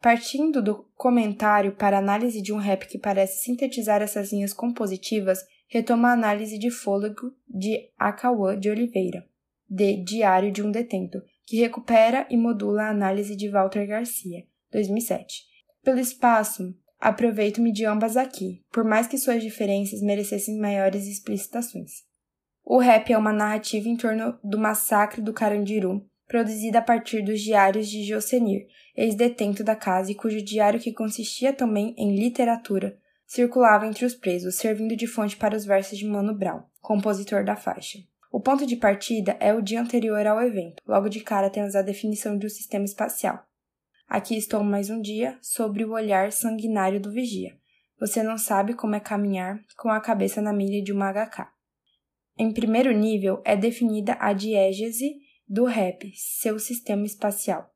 Partindo 0.00 0.62
do 0.62 0.90
comentário 0.94 1.76
para 1.76 1.98
análise 1.98 2.40
de 2.40 2.52
um 2.52 2.56
rap 2.56 2.88
que 2.88 2.98
parece 2.98 3.42
sintetizar 3.42 4.00
essas 4.00 4.32
linhas 4.32 4.54
compositivas, 4.54 5.44
retoma 5.68 6.08
a 6.08 6.14
análise 6.14 6.58
de 6.58 6.70
fôlego 6.70 7.34
de 7.46 7.90
Acauã 7.98 8.58
de 8.58 8.70
Oliveira, 8.70 9.26
de 9.68 10.02
Diário 10.02 10.50
de 10.50 10.62
um 10.62 10.70
Detento, 10.70 11.22
que 11.46 11.60
recupera 11.60 12.26
e 12.30 12.36
modula 12.36 12.84
a 12.84 12.90
análise 12.90 13.36
de 13.36 13.50
Walter 13.50 13.86
Garcia, 13.86 14.46
2007. 14.72 15.44
Pelo 15.82 15.98
espaço, 15.98 16.74
aproveito-me 16.98 17.72
de 17.72 17.84
ambas 17.84 18.16
aqui, 18.16 18.62
por 18.70 18.84
mais 18.84 19.06
que 19.06 19.18
suas 19.18 19.42
diferenças 19.42 20.00
merecessem 20.02 20.58
maiores 20.58 21.06
explicitações. 21.06 22.04
O 22.64 22.78
rap 22.78 23.12
é 23.12 23.18
uma 23.18 23.32
narrativa 23.32 23.88
em 23.88 23.96
torno 23.96 24.38
do 24.44 24.58
massacre 24.58 25.20
do 25.20 25.32
Carandiru, 25.32 26.06
produzida 26.28 26.78
a 26.78 26.82
partir 26.82 27.22
dos 27.22 27.40
diários 27.40 27.88
de 27.88 28.04
Jocenir, 28.04 28.66
ex-detento 28.96 29.64
da 29.64 29.74
casa 29.74 30.12
e 30.12 30.14
cujo 30.14 30.40
diário, 30.40 30.78
que 30.78 30.92
consistia 30.92 31.52
também 31.52 31.94
em 31.98 32.16
literatura, 32.16 32.96
circulava 33.26 33.86
entre 33.86 34.04
os 34.04 34.14
presos, 34.14 34.56
servindo 34.56 34.94
de 34.94 35.06
fonte 35.06 35.36
para 35.36 35.56
os 35.56 35.64
versos 35.64 35.98
de 35.98 36.06
Mano 36.06 36.34
Brown, 36.34 36.62
compositor 36.80 37.44
da 37.44 37.56
faixa. 37.56 37.98
O 38.30 38.40
ponto 38.40 38.64
de 38.64 38.76
partida 38.76 39.36
é 39.40 39.52
o 39.52 39.60
dia 39.60 39.80
anterior 39.80 40.24
ao 40.24 40.40
evento. 40.40 40.80
Logo 40.86 41.08
de 41.08 41.20
cara 41.20 41.50
temos 41.50 41.74
a 41.74 41.82
definição 41.82 42.38
de 42.38 42.46
um 42.46 42.50
sistema 42.50 42.84
espacial. 42.84 43.44
Aqui 44.10 44.36
estou 44.36 44.64
mais 44.64 44.90
um 44.90 45.00
dia 45.00 45.38
sobre 45.40 45.84
o 45.84 45.92
olhar 45.92 46.32
sanguinário 46.32 47.00
do 47.00 47.12
vigia. 47.12 47.56
Você 48.00 48.24
não 48.24 48.36
sabe 48.36 48.74
como 48.74 48.96
é 48.96 48.98
caminhar 48.98 49.64
com 49.76 49.88
a 49.88 50.00
cabeça 50.00 50.42
na 50.42 50.52
milha 50.52 50.82
de 50.82 50.92
uma 50.92 51.12
HK. 51.12 51.46
Em 52.36 52.52
primeiro 52.52 52.90
nível 52.90 53.40
é 53.44 53.56
definida 53.56 54.16
a 54.18 54.32
diégese 54.32 55.14
do 55.48 55.64
rap, 55.64 56.10
seu 56.16 56.58
sistema 56.58 57.06
espacial. 57.06 57.72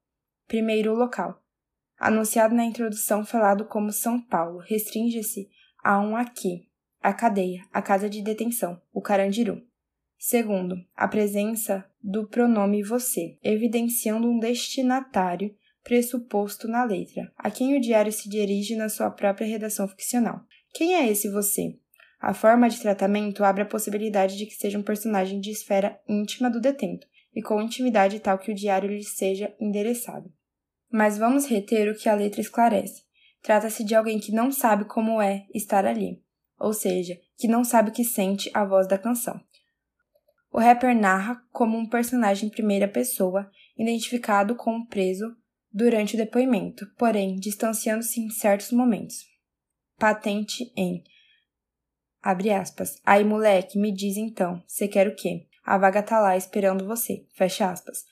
Primeiro 0.48 0.92
local. 0.92 1.40
Anunciado 1.96 2.52
na 2.52 2.64
introdução 2.64 3.24
falado 3.24 3.66
como 3.66 3.92
São 3.92 4.20
Paulo, 4.20 4.58
restringe-se 4.58 5.48
a 5.84 6.00
um 6.00 6.16
aqui, 6.16 6.68
a 7.00 7.14
cadeia, 7.14 7.64
a 7.72 7.80
casa 7.80 8.10
de 8.10 8.20
detenção, 8.20 8.82
o 8.92 9.00
Carandiru. 9.00 9.62
Segundo, 10.18 10.84
a 10.96 11.06
presença 11.06 11.88
do 12.02 12.26
pronome 12.26 12.82
você, 12.82 13.38
evidenciando 13.40 14.28
um 14.28 14.40
destinatário 14.40 15.54
pressuposto 15.84 16.66
na 16.66 16.82
letra, 16.82 17.30
a 17.36 17.50
quem 17.50 17.76
o 17.76 17.80
diário 17.80 18.10
se 18.10 18.28
dirige 18.28 18.74
na 18.74 18.88
sua 18.88 19.10
própria 19.10 19.46
redação 19.46 19.86
ficcional. 19.86 20.40
Quem 20.72 20.94
é 20.94 21.08
esse 21.08 21.30
você? 21.30 21.78
A 22.18 22.32
forma 22.32 22.70
de 22.70 22.80
tratamento 22.80 23.44
abre 23.44 23.62
a 23.62 23.66
possibilidade 23.66 24.38
de 24.38 24.46
que 24.46 24.54
seja 24.54 24.78
um 24.78 24.82
personagem 24.82 25.38
de 25.38 25.50
esfera 25.50 26.00
íntima 26.08 26.50
do 26.50 26.58
detento, 26.60 27.06
e 27.34 27.42
com 27.42 27.60
intimidade 27.60 28.18
tal 28.18 28.38
que 28.38 28.50
o 28.50 28.54
diário 28.54 28.88
lhe 28.88 29.04
seja 29.04 29.54
endereçado. 29.60 30.32
Mas 30.90 31.18
vamos 31.18 31.46
reter 31.46 31.90
o 31.90 31.94
que 31.94 32.08
a 32.08 32.14
letra 32.14 32.40
esclarece. 32.40 33.02
Trata-se 33.42 33.84
de 33.84 33.94
alguém 33.94 34.18
que 34.18 34.32
não 34.32 34.50
sabe 34.50 34.86
como 34.86 35.20
é 35.20 35.44
estar 35.52 35.84
ali, 35.84 36.22
ou 36.58 36.72
seja, 36.72 37.18
que 37.36 37.46
não 37.46 37.62
sabe 37.62 37.90
o 37.90 37.92
que 37.92 38.04
sente 38.04 38.50
a 38.54 38.64
voz 38.64 38.88
da 38.88 38.96
canção. 38.96 39.38
O 40.50 40.58
rapper 40.58 40.96
narra 40.96 41.42
como 41.52 41.76
um 41.76 41.86
personagem 41.86 42.48
em 42.48 42.50
primeira 42.50 42.88
pessoa, 42.88 43.50
identificado 43.76 44.54
como 44.54 44.86
preso 44.86 45.36
durante 45.74 46.14
o 46.14 46.16
depoimento, 46.16 46.87
porém 46.96 47.34
distanciando-se 47.34 48.20
em 48.20 48.30
certos 48.30 48.70
momentos. 48.70 49.26
Patente 49.98 50.72
em. 50.76 51.02
Abre 52.22 52.50
aspas. 52.50 53.00
Aí, 53.04 53.24
moleque, 53.24 53.76
me 53.76 53.92
diz 53.92 54.16
então, 54.16 54.62
você 54.68 54.87
quer 54.87 55.08
o 55.08 55.16
quê? 55.16 55.48
A 55.64 55.76
vaga 55.76 56.02
tá 56.02 56.20
lá 56.20 56.37
esperando 56.37 56.87
você. 56.87 57.26
Fecha 57.34 57.68
aspas. 57.70 58.04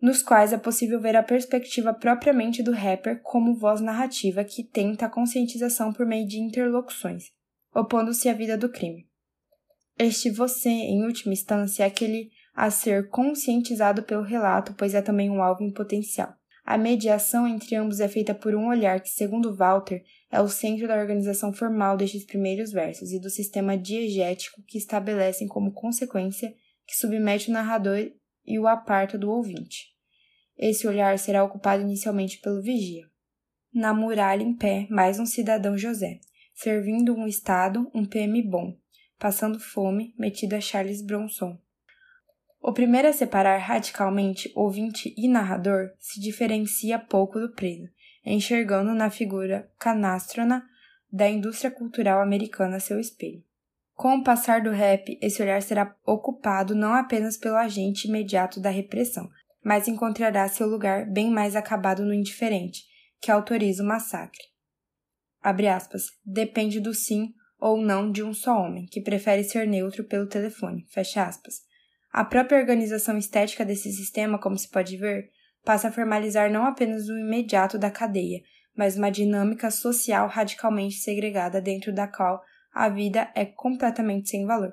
Nos 0.00 0.22
quais 0.22 0.52
é 0.52 0.58
possível 0.58 1.00
ver 1.00 1.16
a 1.16 1.22
perspectiva 1.22 1.94
propriamente 1.94 2.62
do 2.62 2.70
rapper 2.70 3.22
como 3.22 3.56
voz 3.56 3.80
narrativa 3.80 4.44
que 4.44 4.62
tenta 4.62 5.06
a 5.06 5.10
conscientização 5.10 5.92
por 5.92 6.04
meio 6.04 6.28
de 6.28 6.38
interlocuções, 6.38 7.32
opondo-se 7.74 8.28
à 8.28 8.34
vida 8.34 8.58
do 8.58 8.68
crime. 8.68 9.08
Este 9.98 10.30
você, 10.30 10.68
em 10.68 11.02
última 11.04 11.32
instância, 11.32 11.82
é 11.82 11.86
aquele 11.86 12.30
a 12.54 12.70
ser 12.70 13.08
conscientizado 13.08 14.02
pelo 14.02 14.22
relato, 14.22 14.74
pois 14.74 14.94
é 14.94 15.00
também 15.00 15.30
um 15.30 15.42
alvo 15.42 15.62
em 15.62 15.72
potencial. 15.72 16.36
A 16.66 16.76
mediação 16.76 17.46
entre 17.46 17.76
ambos 17.76 18.00
é 18.00 18.08
feita 18.08 18.34
por 18.34 18.52
um 18.52 18.66
olhar 18.66 19.00
que, 19.00 19.08
segundo 19.08 19.54
Walter, 19.54 20.02
é 20.32 20.40
o 20.40 20.48
centro 20.48 20.88
da 20.88 20.96
organização 20.96 21.52
formal 21.52 21.96
destes 21.96 22.24
primeiros 22.24 22.72
versos 22.72 23.12
e 23.12 23.20
do 23.20 23.30
sistema 23.30 23.78
diegético 23.78 24.60
que 24.66 24.76
estabelecem 24.76 25.46
como 25.46 25.70
consequência 25.70 26.52
que 26.84 26.96
submete 26.96 27.50
o 27.50 27.52
narrador 27.52 28.10
e 28.44 28.58
o 28.58 28.66
aparta 28.66 29.16
do 29.16 29.30
ouvinte. 29.30 29.94
Esse 30.58 30.88
olhar 30.88 31.16
será 31.20 31.44
ocupado 31.44 31.82
inicialmente 31.82 32.40
pelo 32.40 32.60
vigia. 32.60 33.06
Na 33.72 33.94
muralha 33.94 34.42
em 34.42 34.52
pé, 34.52 34.88
mais 34.90 35.20
um 35.20 35.26
cidadão 35.26 35.78
José, 35.78 36.18
servindo 36.52 37.14
um 37.14 37.28
Estado, 37.28 37.88
um 37.94 38.04
PM 38.04 38.42
bom, 38.42 38.76
passando 39.20 39.60
fome, 39.60 40.16
metido 40.18 40.54
a 40.56 40.60
Charles 40.60 41.00
Bronson, 41.00 41.56
o 42.66 42.72
primeiro 42.72 43.06
a 43.06 43.12
separar 43.12 43.58
radicalmente 43.58 44.50
ouvinte 44.52 45.14
e 45.16 45.28
narrador 45.28 45.92
se 46.00 46.20
diferencia 46.20 46.98
pouco 46.98 47.38
do 47.38 47.52
preso, 47.52 47.88
enxergando 48.24 48.92
na 48.92 49.08
figura 49.08 49.70
canastrona 49.78 50.64
da 51.10 51.30
indústria 51.30 51.70
cultural 51.70 52.20
americana 52.20 52.80
seu 52.80 52.98
espelho. 52.98 53.40
Com 53.94 54.16
o 54.16 54.24
passar 54.24 54.62
do 54.62 54.72
rap, 54.72 55.16
esse 55.22 55.40
olhar 55.40 55.62
será 55.62 55.94
ocupado 56.04 56.74
não 56.74 56.92
apenas 56.92 57.36
pelo 57.36 57.54
agente 57.54 58.08
imediato 58.08 58.58
da 58.58 58.68
repressão, 58.68 59.30
mas 59.62 59.86
encontrará 59.86 60.48
seu 60.48 60.66
lugar 60.66 61.06
bem 61.06 61.30
mais 61.30 61.54
acabado 61.54 62.04
no 62.04 62.12
indiferente, 62.12 62.82
que 63.20 63.30
autoriza 63.30 63.84
o 63.84 63.86
massacre. 63.86 64.42
Abre 65.40 65.68
aspas, 65.68 66.06
depende 66.24 66.80
do 66.80 66.92
sim 66.92 67.32
ou 67.60 67.80
não 67.80 68.10
de 68.10 68.24
um 68.24 68.34
só 68.34 68.58
homem, 68.58 68.86
que 68.86 69.00
prefere 69.00 69.44
ser 69.44 69.68
neutro 69.68 70.02
pelo 70.02 70.26
telefone, 70.26 70.84
fecha 70.90 71.22
aspas. 71.22 71.65
A 72.16 72.24
própria 72.24 72.58
organização 72.58 73.18
estética 73.18 73.62
desse 73.62 73.92
sistema, 73.92 74.38
como 74.38 74.56
se 74.56 74.70
pode 74.70 74.96
ver, 74.96 75.28
passa 75.62 75.88
a 75.88 75.92
formalizar 75.92 76.50
não 76.50 76.64
apenas 76.64 77.10
o 77.10 77.18
imediato 77.18 77.76
da 77.76 77.90
cadeia, 77.90 78.40
mas 78.74 78.96
uma 78.96 79.10
dinâmica 79.10 79.70
social 79.70 80.26
radicalmente 80.26 80.94
segregada 80.94 81.60
dentro 81.60 81.92
da 81.92 82.08
qual 82.08 82.42
a 82.72 82.88
vida 82.88 83.30
é 83.34 83.44
completamente 83.44 84.30
sem 84.30 84.46
valor. 84.46 84.72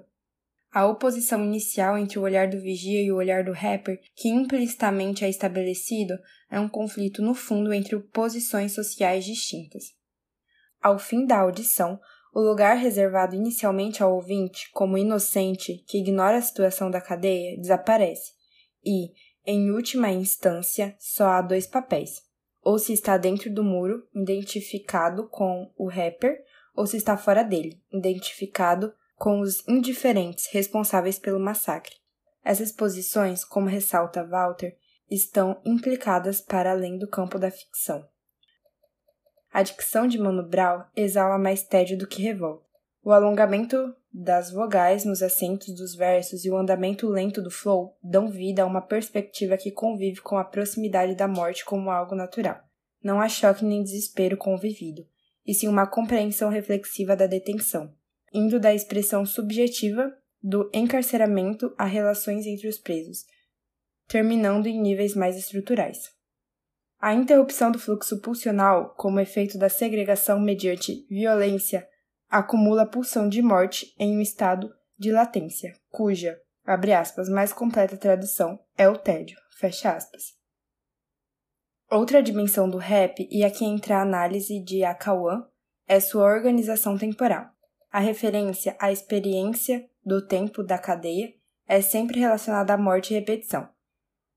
A 0.71 0.87
oposição 0.87 1.43
inicial 1.43 1.97
entre 1.97 2.17
o 2.17 2.21
olhar 2.21 2.47
do 2.47 2.61
vigia 2.61 3.01
e 3.01 3.11
o 3.11 3.17
olhar 3.17 3.43
do 3.43 3.51
rapper, 3.51 3.99
que 4.15 4.29
implicitamente 4.29 5.25
é 5.25 5.29
estabelecido, 5.29 6.17
é 6.49 6.57
um 6.57 6.69
conflito 6.69 7.21
no 7.21 7.33
fundo 7.33 7.73
entre 7.73 7.99
posições 7.99 8.71
sociais 8.71 9.25
distintas. 9.25 9.83
Ao 10.81 10.97
fim 10.97 11.25
da 11.25 11.39
audição, 11.39 11.99
o 12.33 12.41
lugar 12.41 12.77
reservado 12.77 13.35
inicialmente 13.35 14.01
ao 14.01 14.15
ouvinte, 14.15 14.69
como 14.73 14.97
inocente 14.97 15.83
que 15.87 15.99
ignora 15.99 16.37
a 16.37 16.41
situação 16.41 16.89
da 16.89 16.99
cadeia, 16.99 17.57
desaparece. 17.57 18.31
E, 18.83 19.11
em 19.45 19.71
última 19.71 20.09
instância, 20.09 20.95
só 20.99 21.27
há 21.27 21.41
dois 21.41 21.67
papéis: 21.67 22.21
ou 22.63 22.79
se 22.79 22.91
está 22.91 23.17
dentro 23.17 23.53
do 23.53 23.63
muro, 23.63 24.07
identificado 24.15 25.27
com 25.29 25.71
o 25.77 25.87
rapper, 25.87 26.43
ou 26.75 26.87
se 26.87 26.97
está 26.97 27.15
fora 27.15 27.43
dele, 27.43 27.79
identificado 27.91 28.93
com 29.15 29.39
os 29.39 29.65
indiferentes 29.67 30.47
responsáveis 30.51 31.19
pelo 31.19 31.39
massacre. 31.39 31.93
Essas 32.43 32.71
posições, 32.71 33.45
como 33.45 33.67
ressalta 33.67 34.25
Walter, 34.25 34.75
estão 35.09 35.61
implicadas 35.63 36.41
para 36.41 36.71
além 36.71 36.97
do 36.97 37.07
campo 37.07 37.37
da 37.37 37.51
ficção. 37.51 38.03
A 39.53 39.61
dicção 39.61 40.07
de 40.07 40.17
Mano 40.17 40.41
Brown 40.41 40.81
exala 40.95 41.37
mais 41.37 41.61
tédio 41.61 41.95
do 41.95 42.07
que 42.07 42.23
revolta. 42.23 42.65
O 43.03 43.11
alongamento 43.11 43.95
das 44.11 44.51
vogais 44.51 45.05
nos 45.05 45.21
acentos 45.21 45.75
dos 45.75 45.93
versos 45.93 46.43
e 46.43 46.49
o 46.49 46.57
andamento 46.57 47.07
lento 47.07 47.39
do 47.39 47.51
flow 47.51 47.95
dão 48.01 48.31
vida 48.31 48.63
a 48.63 48.65
uma 48.65 48.81
perspectiva 48.81 49.55
que 49.55 49.69
convive 49.69 50.21
com 50.21 50.37
a 50.37 50.43
proximidade 50.43 51.13
da 51.13 51.27
morte 51.27 51.63
como 51.63 51.91
algo 51.91 52.15
natural. 52.15 52.63
Não 53.03 53.21
há 53.21 53.29
choque 53.29 53.63
nem 53.63 53.83
desespero 53.83 54.37
com 54.37 54.55
o 54.55 54.57
vivido, 54.57 55.05
e 55.45 55.53
sim 55.53 55.67
uma 55.67 55.85
compreensão 55.85 56.49
reflexiva 56.49 57.15
da 57.15 57.27
detenção, 57.27 57.93
indo 58.33 58.59
da 58.59 58.73
expressão 58.73 59.23
subjetiva 59.23 60.11
do 60.41 60.67
encarceramento 60.73 61.75
a 61.77 61.85
relações 61.85 62.47
entre 62.47 62.67
os 62.67 62.79
presos, 62.79 63.23
terminando 64.07 64.65
em 64.65 64.81
níveis 64.81 65.13
mais 65.13 65.37
estruturais. 65.37 66.11
A 67.03 67.13
interrupção 67.13 67.69
do 67.69 67.77
fluxo 67.77 68.21
pulsional, 68.21 68.95
como 68.95 69.19
efeito 69.19 69.57
da 69.57 69.67
segregação 69.67 70.39
mediante 70.39 71.05
violência, 71.09 71.85
acumula 72.29 72.85
pulsão 72.85 73.27
de 73.27 73.41
morte 73.41 73.93
em 73.99 74.15
um 74.15 74.21
estado 74.21 74.73
de 74.97 75.11
latência, 75.11 75.77
cuja, 75.89 76.39
abre 76.63 76.93
aspas, 76.93 77.27
mais 77.27 77.51
completa 77.51 77.97
tradução 77.97 78.57
é 78.77 78.87
o 78.87 78.97
tédio, 78.97 79.37
fecha 79.59 79.91
aspas. 79.91 80.33
Outra 81.91 82.23
dimensão 82.23 82.69
do 82.69 82.77
rap, 82.77 83.27
e 83.29 83.43
aqui 83.43 83.65
entra 83.65 83.97
a 83.97 84.01
análise 84.03 84.63
de 84.63 84.85
Akawan, 84.85 85.45
é 85.85 85.99
sua 85.99 86.23
organização 86.23 86.97
temporal. 86.97 87.49
A 87.91 87.99
referência 87.99 88.77
à 88.79 88.93
experiência 88.93 89.85
do 90.05 90.25
tempo 90.25 90.63
da 90.63 90.77
cadeia 90.77 91.33
é 91.67 91.81
sempre 91.81 92.21
relacionada 92.21 92.73
à 92.73 92.77
morte 92.77 93.13
e 93.13 93.19
repetição. 93.19 93.72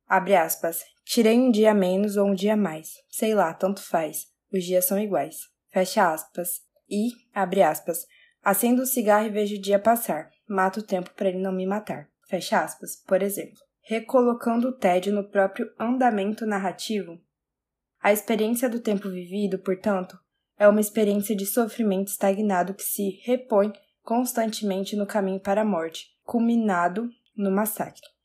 Abre 0.09 0.37
aspas, 0.37 0.85
Tirei 1.07 1.38
um 1.38 1.53
dia 1.53 1.73
menos 1.73 2.16
ou 2.16 2.27
um 2.27 2.35
dia 2.35 2.57
mais. 2.57 2.95
Sei 3.09 3.33
lá, 3.33 3.55
tanto 3.55 3.81
faz. 3.81 4.27
Os 4.53 4.64
dias 4.64 4.85
são 4.85 4.99
iguais. 4.99 5.37
Fecha 5.69 6.12
aspas. 6.12 6.62
E, 6.90 7.11
abre 7.33 7.62
aspas, 7.62 8.05
acendo 8.42 8.83
o 8.83 8.87
cigarro 8.87 9.27
e 9.27 9.31
vejo 9.31 9.55
o 9.55 9.61
dia 9.61 9.79
passar. 9.79 10.29
Mato 10.49 10.81
o 10.81 10.83
tempo 10.83 11.14
para 11.14 11.29
ele 11.29 11.38
não 11.38 11.53
me 11.53 11.64
matar. 11.64 12.09
Fecha 12.29 12.61
aspas, 12.61 12.97
por 13.07 13.23
exemplo. 13.23 13.57
Recolocando 13.83 14.69
o 14.69 14.77
tédio 14.77 15.14
no 15.14 15.31
próprio 15.31 15.73
andamento 15.79 16.45
narrativo. 16.45 17.21
A 18.03 18.12
experiência 18.12 18.69
do 18.69 18.81
tempo 18.81 19.09
vivido, 19.09 19.61
portanto, 19.61 20.19
é 20.59 20.66
uma 20.66 20.81
experiência 20.81 21.37
de 21.37 21.47
sofrimento 21.47 22.09
estagnado 22.09 22.75
que 22.75 22.83
se 22.83 23.21
repõe 23.23 23.73
constantemente 24.03 24.97
no 24.97 25.07
caminho 25.07 25.38
para 25.40 25.62
a 25.62 25.64
morte, 25.64 26.07
culminado 26.25 27.09
no 27.37 27.51
massacre. 27.51 28.15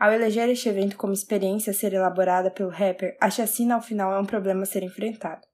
Ao 0.00 0.10
eleger 0.10 0.48
este 0.48 0.66
evento 0.66 0.96
como 0.96 1.12
experiência 1.12 1.72
a 1.72 1.74
ser 1.74 1.92
elaborada 1.92 2.50
pelo 2.50 2.70
rapper, 2.70 3.18
a 3.20 3.28
chacina 3.28 3.74
ao 3.74 3.82
final 3.82 4.14
é 4.14 4.18
um 4.18 4.24
problema 4.24 4.62
a 4.62 4.66
ser 4.66 4.82
enfrentado. 4.82 5.46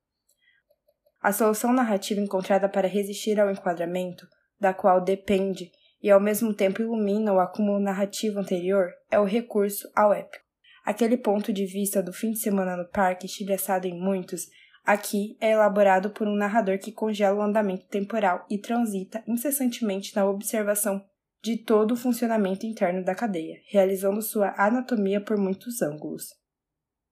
A 1.20 1.32
solução 1.32 1.72
narrativa 1.72 2.20
encontrada 2.20 2.68
para 2.68 2.86
resistir 2.86 3.40
ao 3.40 3.50
enquadramento, 3.50 4.24
da 4.60 4.72
qual 4.72 5.00
depende 5.00 5.72
e 6.00 6.12
ao 6.12 6.20
mesmo 6.20 6.54
tempo 6.54 6.80
ilumina 6.80 7.32
o 7.32 7.40
acúmulo 7.40 7.80
narrativo 7.80 8.38
anterior, 8.38 8.92
é 9.10 9.18
o 9.18 9.24
recurso 9.24 9.90
ao 9.96 10.12
épico. 10.12 10.44
Aquele 10.84 11.16
ponto 11.16 11.52
de 11.52 11.66
vista 11.66 12.00
do 12.00 12.12
fim 12.12 12.30
de 12.30 12.38
semana 12.38 12.76
no 12.76 12.88
parque, 12.88 13.26
estilhaçado 13.26 13.88
em 13.88 13.98
muitos, 13.98 14.46
aqui 14.84 15.36
é 15.40 15.50
elaborado 15.50 16.10
por 16.10 16.28
um 16.28 16.36
narrador 16.36 16.78
que 16.78 16.92
congela 16.92 17.36
o 17.36 17.42
andamento 17.42 17.88
temporal 17.88 18.46
e 18.48 18.58
transita 18.58 19.24
incessantemente 19.26 20.14
na 20.14 20.24
observação 20.24 21.04
de 21.42 21.56
todo 21.56 21.92
o 21.92 21.96
funcionamento 21.96 22.66
interno 22.66 23.04
da 23.04 23.14
cadeia, 23.14 23.60
realizando 23.70 24.20
sua 24.22 24.54
anatomia 24.56 25.20
por 25.20 25.36
muitos 25.36 25.82
ângulos. 25.82 26.34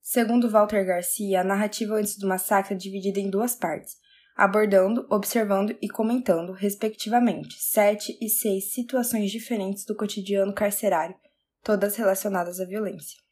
Segundo 0.01 0.51
Walter 0.51 0.85
Garcia, 0.85 1.41
a 1.41 1.45
narrativa 1.45 1.95
antes 1.95 2.19
do 2.19 2.27
massacre 2.27 2.75
é 2.75 2.77
dividida 2.77 3.19
em 3.21 3.31
duas 3.31 3.55
partes, 3.55 3.97
abordando, 4.37 5.07
observando 5.11 5.77
e 5.81 5.89
comentando, 5.89 6.53
respectivamente, 6.53 7.55
sete 7.59 8.17
e 8.21 8.29
seis 8.29 8.73
situações 8.73 9.31
diferentes 9.31 9.85
do 9.85 9.97
cotidiano 9.97 10.53
carcerário, 10.53 11.17
todas 11.63 11.97
relacionadas 11.97 12.61
à 12.61 12.65
violência. 12.65 13.25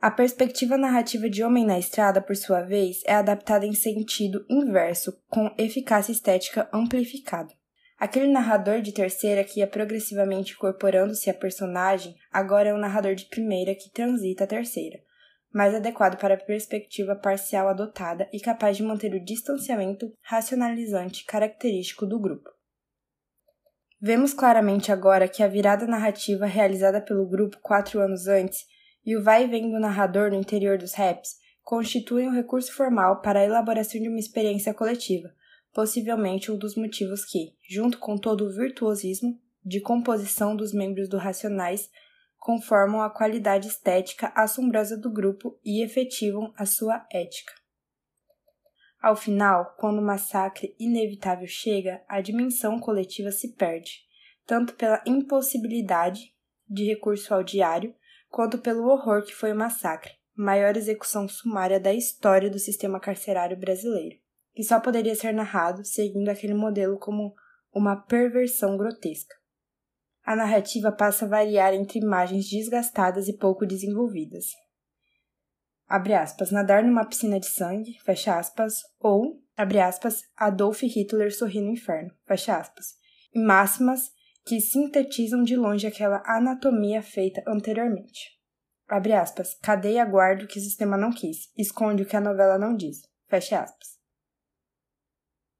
A 0.00 0.10
perspectiva 0.10 0.76
narrativa 0.76 1.28
de 1.28 1.42
Homem 1.42 1.64
na 1.64 1.78
Estrada, 1.78 2.20
por 2.20 2.36
sua 2.36 2.62
vez, 2.62 3.02
é 3.06 3.14
adaptada 3.14 3.66
em 3.66 3.72
sentido 3.72 4.44
inverso, 4.48 5.12
com 5.28 5.54
eficácia 5.56 6.12
estética 6.12 6.68
amplificada. 6.72 7.54
Aquele 7.98 8.30
narrador 8.30 8.82
de 8.82 8.92
terceira 8.92 9.42
que 9.42 9.60
ia 9.60 9.66
progressivamente 9.66 10.52
incorporando-se 10.52 11.30
a 11.30 11.34
personagem, 11.34 12.14
agora 12.30 12.68
é 12.68 12.74
um 12.74 12.78
narrador 12.78 13.14
de 13.14 13.24
primeira 13.24 13.74
que 13.74 13.90
transita 13.90 14.44
a 14.44 14.46
terceira, 14.46 14.98
mais 15.50 15.74
adequado 15.74 16.18
para 16.18 16.34
a 16.34 16.38
perspectiva 16.38 17.16
parcial 17.16 17.68
adotada 17.68 18.28
e 18.32 18.38
capaz 18.38 18.76
de 18.76 18.82
manter 18.82 19.14
o 19.14 19.24
distanciamento 19.24 20.12
racionalizante 20.20 21.24
característico 21.24 22.04
do 22.04 22.20
grupo. 22.20 22.50
Vemos 23.98 24.34
claramente 24.34 24.92
agora 24.92 25.26
que 25.26 25.42
a 25.42 25.48
virada 25.48 25.86
narrativa 25.86 26.44
realizada 26.44 27.00
pelo 27.00 27.26
grupo 27.26 27.58
quatro 27.62 27.98
anos 27.98 28.28
antes 28.28 28.66
e 29.06 29.16
o 29.16 29.22
vai 29.22 29.44
e 29.44 29.46
vem 29.46 29.70
do 29.70 29.80
narrador 29.80 30.30
no 30.30 30.36
interior 30.36 30.76
dos 30.76 30.92
raps 30.92 31.36
constituem 31.62 32.28
um 32.28 32.34
recurso 32.34 32.72
formal 32.74 33.22
para 33.22 33.40
a 33.40 33.44
elaboração 33.44 33.98
de 34.00 34.08
uma 34.08 34.18
experiência 34.18 34.74
coletiva, 34.74 35.32
possivelmente 35.76 36.50
um 36.50 36.56
dos 36.56 36.74
motivos 36.74 37.22
que, 37.22 37.54
junto 37.68 37.98
com 37.98 38.16
todo 38.16 38.46
o 38.46 38.50
virtuosismo 38.50 39.38
de 39.62 39.78
composição 39.78 40.56
dos 40.56 40.72
membros 40.72 41.06
do 41.06 41.18
Racionais, 41.18 41.90
conformam 42.38 43.02
a 43.02 43.10
qualidade 43.10 43.68
estética 43.68 44.32
assombrosa 44.34 44.96
do 44.96 45.12
grupo 45.12 45.60
e 45.62 45.84
efetivam 45.84 46.50
a 46.56 46.64
sua 46.64 47.06
ética. 47.12 47.52
Ao 49.02 49.14
final, 49.14 49.76
quando 49.78 49.98
o 49.98 50.02
massacre 50.02 50.74
inevitável 50.80 51.46
chega, 51.46 52.02
a 52.08 52.22
dimensão 52.22 52.80
coletiva 52.80 53.30
se 53.30 53.54
perde, 53.54 54.00
tanto 54.46 54.72
pela 54.76 55.04
impossibilidade 55.06 56.34
de 56.66 56.84
recurso 56.84 57.34
ao 57.34 57.44
diário, 57.44 57.94
quanto 58.30 58.56
pelo 58.56 58.88
horror 58.88 59.22
que 59.22 59.34
foi 59.34 59.52
o 59.52 59.56
massacre, 59.56 60.14
maior 60.34 60.74
execução 60.74 61.28
sumária 61.28 61.78
da 61.78 61.92
história 61.92 62.48
do 62.48 62.58
sistema 62.58 62.98
carcerário 62.98 63.58
brasileiro, 63.58 64.16
que 64.56 64.64
só 64.64 64.80
poderia 64.80 65.14
ser 65.14 65.32
narrado 65.32 65.84
seguindo 65.84 66.28
aquele 66.28 66.54
modelo 66.54 66.98
como 66.98 67.32
uma 67.72 67.94
perversão 67.94 68.76
grotesca. 68.76 69.36
A 70.24 70.34
narrativa 70.34 70.90
passa 70.90 71.24
a 71.24 71.28
variar 71.28 71.74
entre 71.74 72.00
imagens 72.00 72.50
desgastadas 72.50 73.28
e 73.28 73.36
pouco 73.36 73.64
desenvolvidas, 73.64 74.46
abre 75.88 76.14
aspas, 76.14 76.50
nadar 76.50 76.82
numa 76.82 77.04
piscina 77.04 77.38
de 77.38 77.46
sangue, 77.46 77.98
fecha 78.04 78.38
aspas, 78.38 78.82
ou, 78.98 79.40
abre 79.56 79.80
aspas, 79.80 80.22
Adolf 80.36 80.82
Hitler 80.82 81.34
sorri 81.34 81.60
no 81.60 81.70
inferno, 81.70 82.12
fecha 82.26 82.56
aspas, 82.56 82.94
e 83.32 83.38
máximas 83.38 84.10
que 84.44 84.60
sintetizam 84.60 85.42
de 85.42 85.56
longe 85.56 85.86
aquela 85.86 86.22
anatomia 86.26 87.02
feita 87.02 87.42
anteriormente. 87.46 88.36
Abre 88.88 89.12
aspas, 89.12 89.54
cadeia 89.60 90.04
guarda 90.04 90.44
o 90.44 90.46
que 90.46 90.58
o 90.58 90.62
sistema 90.62 90.96
não 90.96 91.12
quis, 91.12 91.50
esconde 91.56 92.04
o 92.04 92.06
que 92.06 92.16
a 92.16 92.20
novela 92.20 92.56
não 92.56 92.74
diz, 92.74 93.02
fecha 93.28 93.60
aspas. 93.60 93.95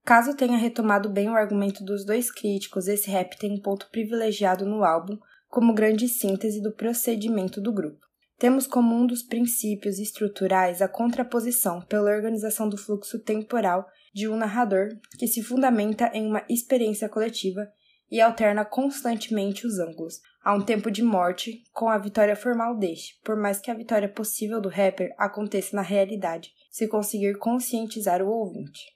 Caso 0.06 0.36
tenha 0.36 0.56
retomado 0.56 1.10
bem 1.10 1.28
o 1.28 1.34
argumento 1.34 1.82
dos 1.82 2.04
dois 2.04 2.30
críticos, 2.30 2.86
esse 2.86 3.10
rap 3.10 3.36
tem 3.36 3.54
um 3.54 3.60
ponto 3.60 3.90
privilegiado 3.90 4.64
no 4.64 4.84
álbum 4.84 5.18
como 5.48 5.74
grande 5.74 6.06
síntese 6.08 6.62
do 6.62 6.70
procedimento 6.70 7.60
do 7.60 7.72
grupo. 7.72 8.06
Temos 8.38 8.68
como 8.68 8.94
um 8.94 9.04
dos 9.04 9.24
princípios 9.24 9.98
estruturais 9.98 10.80
a 10.80 10.86
contraposição 10.86 11.80
pela 11.80 12.12
organização 12.12 12.68
do 12.68 12.76
fluxo 12.76 13.18
temporal 13.18 13.84
de 14.14 14.28
um 14.28 14.36
narrador 14.36 14.90
que 15.18 15.26
se 15.26 15.42
fundamenta 15.42 16.08
em 16.14 16.24
uma 16.24 16.44
experiência 16.48 17.08
coletiva 17.08 17.68
e 18.08 18.20
alterna 18.20 18.64
constantemente 18.64 19.66
os 19.66 19.80
ângulos, 19.80 20.20
a 20.44 20.54
um 20.54 20.62
tempo 20.62 20.88
de 20.88 21.02
morte 21.02 21.64
com 21.72 21.88
a 21.88 21.98
vitória 21.98 22.36
formal 22.36 22.78
deste, 22.78 23.20
por 23.24 23.34
mais 23.34 23.58
que 23.58 23.72
a 23.72 23.74
vitória 23.74 24.08
possível 24.08 24.60
do 24.60 24.68
rapper 24.68 25.12
aconteça 25.18 25.74
na 25.74 25.82
realidade, 25.82 26.52
se 26.70 26.86
conseguir 26.86 27.36
conscientizar 27.38 28.22
o 28.22 28.28
ouvinte. 28.28 28.95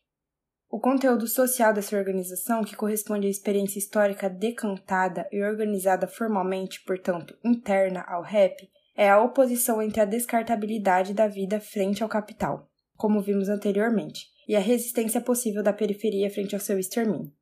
O 0.72 0.78
conteúdo 0.78 1.26
social 1.26 1.74
dessa 1.74 1.96
organização, 1.96 2.62
que 2.62 2.76
corresponde 2.76 3.26
à 3.26 3.30
experiência 3.30 3.80
histórica 3.80 4.30
decantada 4.30 5.28
e 5.33 5.42
organizada 5.42 6.06
formalmente, 6.06 6.80
portanto, 6.85 7.37
interna 7.44 8.04
ao 8.06 8.22
rap, 8.22 8.70
é 8.96 9.11
a 9.11 9.20
oposição 9.20 9.83
entre 9.83 10.00
a 10.00 10.04
descartabilidade 10.04 11.12
da 11.12 11.26
vida 11.26 11.59
frente 11.59 12.04
ao 12.04 12.09
capital, 12.09 12.70
como 12.96 13.20
vimos 13.20 13.48
anteriormente, 13.48 14.26
e 14.46 14.54
a 14.54 14.61
resistência 14.61 15.20
possível 15.20 15.61
da 15.61 15.72
periferia 15.72 16.30
frente 16.30 16.54
ao 16.54 16.61
seu 16.61 16.78
extermínio. 16.78 17.33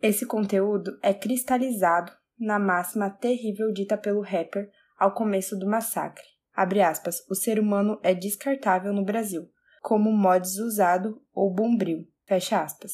Esse 0.00 0.24
conteúdo 0.24 0.96
é 1.02 1.12
cristalizado 1.12 2.12
na 2.38 2.60
máxima 2.60 3.10
terrível 3.10 3.72
dita 3.72 3.98
pelo 3.98 4.20
rapper 4.20 4.70
ao 4.96 5.12
começo 5.12 5.58
do 5.58 5.66
massacre. 5.66 6.24
Aspas, 6.54 7.16
o 7.28 7.34
ser 7.34 7.58
humano 7.58 7.98
é 8.00 8.14
descartável 8.14 8.92
no 8.92 9.04
Brasil, 9.04 9.50
como 9.82 10.12
mods 10.12 10.56
usado 10.58 11.20
ou 11.34 11.52
bombril. 11.52 12.06
Fecha 12.30 12.62
aspas. 12.62 12.92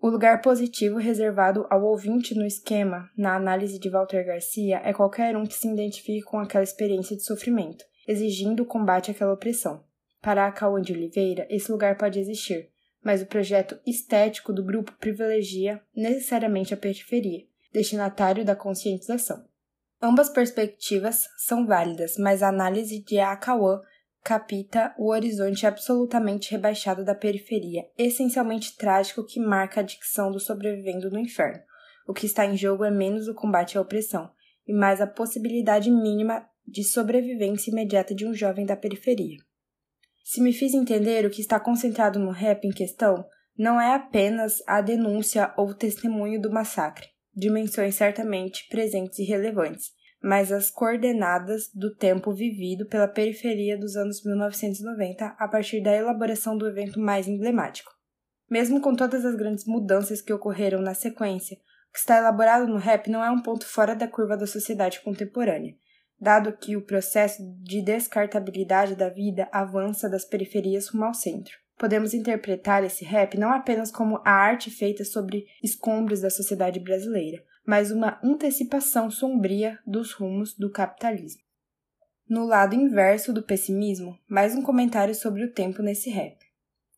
O 0.00 0.08
lugar 0.08 0.42
positivo 0.42 0.98
reservado 0.98 1.64
ao 1.70 1.84
ouvinte 1.84 2.34
no 2.34 2.44
esquema, 2.44 3.08
na 3.16 3.36
análise 3.36 3.78
de 3.78 3.88
Walter 3.88 4.26
Garcia, 4.26 4.80
é 4.82 4.92
qualquer 4.92 5.36
um 5.36 5.46
que 5.46 5.54
se 5.54 5.68
identifique 5.68 6.22
com 6.22 6.40
aquela 6.40 6.64
experiência 6.64 7.16
de 7.16 7.22
sofrimento, 7.22 7.84
exigindo 8.04 8.64
o 8.64 8.66
combate 8.66 9.12
àquela 9.12 9.32
opressão. 9.32 9.84
Para 10.20 10.44
a 10.44 10.50
Cauã 10.50 10.82
de 10.82 10.92
Oliveira, 10.92 11.46
esse 11.48 11.70
lugar 11.70 11.96
pode 11.96 12.18
existir, 12.18 12.68
mas 13.00 13.22
o 13.22 13.26
projeto 13.26 13.78
estético 13.86 14.52
do 14.52 14.64
grupo 14.64 14.90
privilegia 14.98 15.80
necessariamente 15.94 16.74
a 16.74 16.76
periferia, 16.76 17.46
destinatário 17.72 18.44
da 18.44 18.56
conscientização. 18.56 19.46
Ambas 20.02 20.28
perspectivas 20.28 21.28
são 21.38 21.64
válidas, 21.64 22.16
mas 22.18 22.42
a 22.42 22.48
análise 22.48 23.04
de 23.04 23.20
Acauã 23.20 23.80
capita 24.22 24.94
o 24.96 25.10
horizonte 25.10 25.66
absolutamente 25.66 26.50
rebaixado 26.50 27.04
da 27.04 27.14
periferia, 27.14 27.82
essencialmente 27.98 28.76
trágico 28.76 29.24
que 29.24 29.40
marca 29.40 29.80
a 29.80 29.82
dicção 29.84 30.30
do 30.30 30.38
sobrevivendo 30.38 31.10
no 31.10 31.18
inferno. 31.18 31.60
O 32.06 32.12
que 32.12 32.26
está 32.26 32.46
em 32.46 32.56
jogo 32.56 32.84
é 32.84 32.90
menos 32.90 33.28
o 33.28 33.34
combate 33.34 33.76
à 33.76 33.80
opressão, 33.80 34.30
e 34.66 34.72
mais 34.72 35.00
a 35.00 35.06
possibilidade 35.06 35.90
mínima 35.90 36.46
de 36.66 36.84
sobrevivência 36.84 37.70
imediata 37.70 38.14
de 38.14 38.26
um 38.26 38.32
jovem 38.32 38.64
da 38.64 38.76
periferia. 38.76 39.38
Se 40.22 40.40
me 40.40 40.52
fiz 40.52 40.72
entender, 40.72 41.26
o 41.26 41.30
que 41.30 41.40
está 41.40 41.58
concentrado 41.58 42.18
no 42.18 42.30
rap 42.30 42.64
em 42.64 42.70
questão 42.70 43.24
não 43.58 43.80
é 43.80 43.94
apenas 43.94 44.62
a 44.66 44.80
denúncia 44.80 45.52
ou 45.56 45.74
testemunho 45.74 46.40
do 46.40 46.50
massacre, 46.50 47.08
dimensões 47.34 47.96
certamente 47.96 48.66
presentes 48.68 49.18
e 49.18 49.24
relevantes, 49.24 49.90
mas 50.22 50.52
as 50.52 50.70
coordenadas 50.70 51.68
do 51.74 51.94
tempo 51.94 52.32
vivido 52.32 52.86
pela 52.86 53.08
periferia 53.08 53.76
dos 53.76 53.96
anos 53.96 54.24
1990 54.24 55.34
a 55.38 55.48
partir 55.48 55.82
da 55.82 55.92
elaboração 55.92 56.56
do 56.56 56.68
evento 56.68 57.00
mais 57.00 57.26
emblemático. 57.26 57.90
Mesmo 58.48 58.80
com 58.80 58.94
todas 58.94 59.24
as 59.24 59.34
grandes 59.34 59.64
mudanças 59.66 60.20
que 60.20 60.32
ocorreram 60.32 60.80
na 60.80 60.94
sequência, 60.94 61.56
o 61.56 61.92
que 61.92 61.98
está 61.98 62.18
elaborado 62.18 62.66
no 62.68 62.78
rap 62.78 63.10
não 63.10 63.24
é 63.24 63.30
um 63.30 63.42
ponto 63.42 63.66
fora 63.66 63.94
da 63.94 64.06
curva 64.06 64.36
da 64.36 64.46
sociedade 64.46 65.00
contemporânea, 65.00 65.74
dado 66.20 66.56
que 66.56 66.76
o 66.76 66.82
processo 66.86 67.42
de 67.60 67.82
descartabilidade 67.82 68.94
da 68.94 69.08
vida 69.08 69.48
avança 69.50 70.08
das 70.08 70.24
periferias 70.24 70.88
rumo 70.88 71.04
ao 71.04 71.14
centro. 71.14 71.61
Podemos 71.82 72.14
interpretar 72.14 72.84
esse 72.84 73.04
rap 73.04 73.36
não 73.36 73.50
apenas 73.50 73.90
como 73.90 74.20
a 74.24 74.30
arte 74.30 74.70
feita 74.70 75.04
sobre 75.04 75.48
escombros 75.60 76.20
da 76.20 76.30
sociedade 76.30 76.78
brasileira, 76.78 77.44
mas 77.66 77.90
uma 77.90 78.20
antecipação 78.22 79.10
sombria 79.10 79.80
dos 79.84 80.12
rumos 80.12 80.56
do 80.56 80.70
capitalismo. 80.70 81.42
No 82.28 82.46
lado 82.46 82.76
inverso 82.76 83.32
do 83.32 83.42
pessimismo, 83.42 84.16
mais 84.28 84.54
um 84.54 84.62
comentário 84.62 85.12
sobre 85.12 85.42
o 85.42 85.52
tempo 85.52 85.82
nesse 85.82 86.08
rap. 86.08 86.38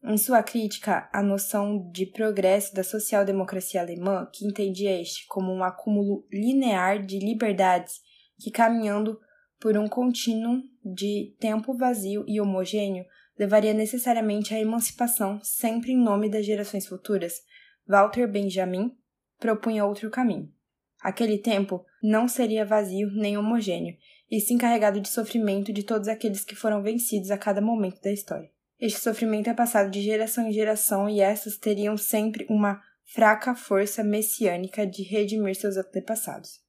Em 0.03 0.19
sua 0.19 0.43
crítica 0.43 1.09
à 1.11 1.23
noção 1.23 1.91
de 1.91 2.05
progresso 2.05 2.75
da 2.75 2.85
social-democracia 2.85 3.81
alemã, 3.81 4.29
que 4.31 4.47
entendia 4.47 5.01
este 5.01 5.27
como 5.29 5.51
um 5.51 5.65
acúmulo 5.65 6.27
linear 6.31 7.03
de 7.03 7.19
liberdades 7.21 8.03
que, 8.39 8.51
caminhando 8.51 9.19
por 9.59 9.79
um 9.79 9.89
contínuo 9.89 10.63
de 10.85 11.35
tempo 11.41 11.73
vazio 11.75 12.23
e 12.29 12.39
homogêneo, 12.39 13.07
levaria 13.39 13.75
necessariamente 13.75 14.55
à 14.55 14.61
emancipação, 14.61 15.41
sempre 15.43 15.93
em 15.93 16.03
nome 16.03 16.29
das 16.29 16.47
gerações 16.47 16.87
futuras, 16.87 17.43
Walter 17.87 18.27
Benjamin 18.27 18.97
propunha 19.39 19.85
outro 19.85 20.11
caminho. 20.11 20.53
Aquele 21.01 21.39
tempo 21.39 21.85
não 22.03 22.27
seria 22.27 22.65
vazio 22.65 23.11
nem 23.13 23.37
homogêneo, 23.37 23.97
e 24.31 24.41
sim 24.41 24.57
carregado 24.57 25.01
de 25.01 25.09
sofrimento 25.09 25.73
de 25.73 25.83
todos 25.83 26.09
aqueles 26.09 26.45
que 26.45 26.57
foram 26.57 26.83
vencidos 26.83 27.31
a 27.31 27.37
cada 27.37 27.61
momento 27.61 28.01
da 28.01 28.11
história. 28.11 28.51
Este 28.81 29.01
sofrimento 29.01 29.49
é 29.49 29.55
passado 29.55 29.91
de 29.91 30.01
geração 30.01 30.49
em 30.49 30.53
geração 30.53 31.09
e 31.09 31.21
essas 31.21 31.57
teriam 31.57 31.97
sempre 31.97 32.47
uma 32.49 32.81
fraca 33.05 33.55
força 33.55 34.03
messiânica 34.03 34.87
de 34.87 35.03
redimir 35.03 35.55
seus 35.55 35.77
antepassados. 35.77 36.61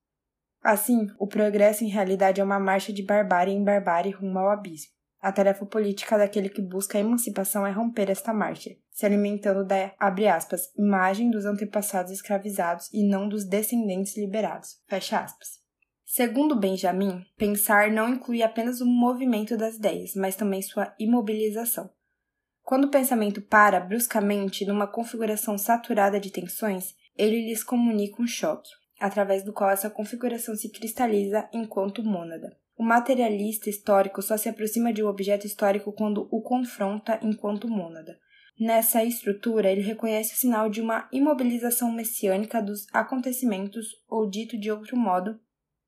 Assim, 0.61 1.07
o 1.19 1.27
progresso 1.27 1.83
em 1.83 1.89
realidade 1.89 2.41
é 2.41 2.43
uma 2.43 2.59
marcha 2.59 2.91
de 2.91 3.03
barbárie 3.03 3.53
em 3.53 3.63
barbárie 3.63 4.11
rumo 4.11 4.39
ao 4.39 4.49
abismo. 4.49 4.94
A 5.25 5.31
tarefa 5.31 5.65
política 5.65 6.19
daquele 6.19 6.49
que 6.49 6.61
busca 6.61 6.99
a 6.99 7.01
emancipação 7.01 7.65
é 7.65 7.71
romper 7.71 8.11
esta 8.11 8.31
marcha, 8.31 8.75
se 8.91 9.07
alimentando 9.07 9.65
da, 9.65 9.91
abre 9.99 10.27
aspas, 10.27 10.71
imagem 10.77 11.31
dos 11.31 11.45
antepassados 11.45 12.11
escravizados 12.11 12.93
e 12.93 13.01
não 13.03 13.27
dos 13.27 13.43
descendentes 13.43 14.15
liberados, 14.15 14.79
fecha 14.87 15.19
aspas. 15.19 15.59
Segundo 16.05 16.55
Benjamin, 16.55 17.25
pensar 17.35 17.89
não 17.89 18.07
inclui 18.07 18.43
apenas 18.43 18.81
o 18.81 18.85
movimento 18.85 19.57
das 19.57 19.77
ideias, 19.77 20.13
mas 20.13 20.35
também 20.35 20.61
sua 20.61 20.93
imobilização. 20.99 21.89
Quando 22.61 22.85
o 22.85 22.91
pensamento 22.91 23.41
para 23.41 23.79
bruscamente 23.79 24.63
numa 24.63 24.85
configuração 24.85 25.57
saturada 25.57 26.19
de 26.19 26.29
tensões, 26.29 26.93
ele 27.17 27.47
lhes 27.47 27.63
comunica 27.63 28.21
um 28.21 28.27
choque, 28.27 28.69
através 28.99 29.43
do 29.43 29.51
qual 29.51 29.71
essa 29.71 29.89
configuração 29.89 30.55
se 30.55 30.69
cristaliza 30.69 31.49
enquanto 31.51 32.03
mônada. 32.03 32.55
O 32.77 32.83
materialista 32.83 33.69
histórico 33.69 34.21
só 34.21 34.35
se 34.35 34.49
aproxima 34.49 34.91
de 34.91 35.01
um 35.01 35.07
objeto 35.07 35.47
histórico 35.47 35.93
quando 35.93 36.27
o 36.29 36.41
confronta 36.41 37.17
enquanto 37.21 37.69
mônada. 37.69 38.19
Nessa 38.59 39.03
estrutura, 39.03 39.71
ele 39.71 39.81
reconhece 39.81 40.33
o 40.33 40.37
sinal 40.37 40.69
de 40.69 40.81
uma 40.81 41.07
imobilização 41.11 41.91
messiânica 41.91 42.61
dos 42.61 42.85
acontecimentos, 42.93 43.87
ou 44.09 44.29
dito 44.29 44.57
de 44.57 44.71
outro 44.71 44.97
modo, 44.97 45.39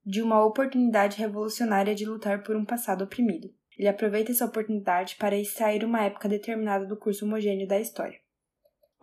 de 0.06 0.22
uma 0.22 0.46
oportunidade 0.46 1.18
revolucionária 1.18 1.94
de 1.94 2.06
lutar 2.06 2.44
por 2.44 2.56
um 2.56 2.64
passado 2.64 3.04
oprimido. 3.04 3.50
Ele 3.78 3.90
aproveita 3.90 4.32
essa 4.32 4.46
oportunidade 4.46 5.18
para 5.18 5.38
extrair 5.38 5.84
uma 5.84 6.04
época 6.04 6.30
determinada 6.30 6.86
do 6.86 6.98
curso 6.98 7.26
homogêneo 7.26 7.68
da 7.68 7.80
história. 7.80 8.20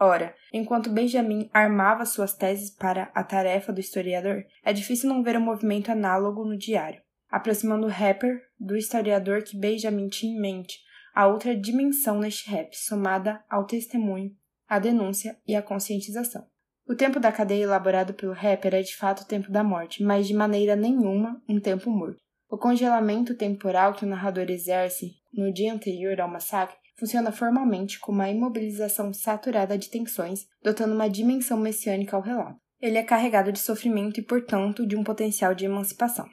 Ora, 0.00 0.34
enquanto 0.52 0.90
Benjamin 0.90 1.48
armava 1.52 2.04
suas 2.04 2.34
teses 2.34 2.70
para 2.70 3.10
a 3.14 3.22
tarefa 3.22 3.72
do 3.72 3.80
historiador, 3.80 4.44
é 4.64 4.72
difícil 4.72 5.08
não 5.08 5.22
ver 5.22 5.36
um 5.36 5.42
movimento 5.42 5.92
análogo 5.92 6.44
no 6.44 6.56
diário, 6.56 7.00
aproximando 7.34 7.88
o 7.88 7.90
rapper 7.90 8.40
do 8.60 8.76
historiador 8.76 9.42
que 9.42 9.58
Benjamin 9.58 10.08
tinha 10.08 10.32
em 10.32 10.40
mente 10.40 10.78
a 11.12 11.26
outra 11.26 11.56
dimensão 11.56 12.20
neste 12.20 12.48
rap, 12.48 12.72
somada 12.76 13.42
ao 13.50 13.66
testemunho, 13.66 14.30
à 14.68 14.78
denúncia 14.78 15.36
e 15.44 15.56
à 15.56 15.60
conscientização. 15.60 16.46
O 16.86 16.94
tempo 16.94 17.18
da 17.18 17.32
cadeia 17.32 17.64
elaborado 17.64 18.14
pelo 18.14 18.32
rapper 18.32 18.76
é 18.76 18.82
de 18.82 18.94
fato 18.94 19.22
o 19.22 19.26
tempo 19.26 19.50
da 19.50 19.64
morte, 19.64 20.00
mas 20.00 20.28
de 20.28 20.34
maneira 20.34 20.76
nenhuma 20.76 21.42
um 21.48 21.58
tempo 21.58 21.90
morto. 21.90 22.20
O 22.48 22.56
congelamento 22.56 23.34
temporal 23.34 23.94
que 23.94 24.04
o 24.04 24.08
narrador 24.08 24.48
exerce 24.48 25.14
no 25.32 25.52
dia 25.52 25.72
anterior 25.72 26.20
ao 26.20 26.30
massacre 26.30 26.76
funciona 26.96 27.32
formalmente 27.32 27.98
como 27.98 28.18
uma 28.18 28.30
imobilização 28.30 29.12
saturada 29.12 29.76
de 29.76 29.90
tensões, 29.90 30.46
dotando 30.62 30.94
uma 30.94 31.10
dimensão 31.10 31.58
messiânica 31.58 32.14
ao 32.14 32.22
relato. 32.22 32.60
Ele 32.80 32.96
é 32.96 33.02
carregado 33.02 33.50
de 33.50 33.58
sofrimento 33.58 34.20
e, 34.20 34.22
portanto, 34.22 34.86
de 34.86 34.94
um 34.94 35.02
potencial 35.02 35.52
de 35.52 35.64
emancipação. 35.64 36.28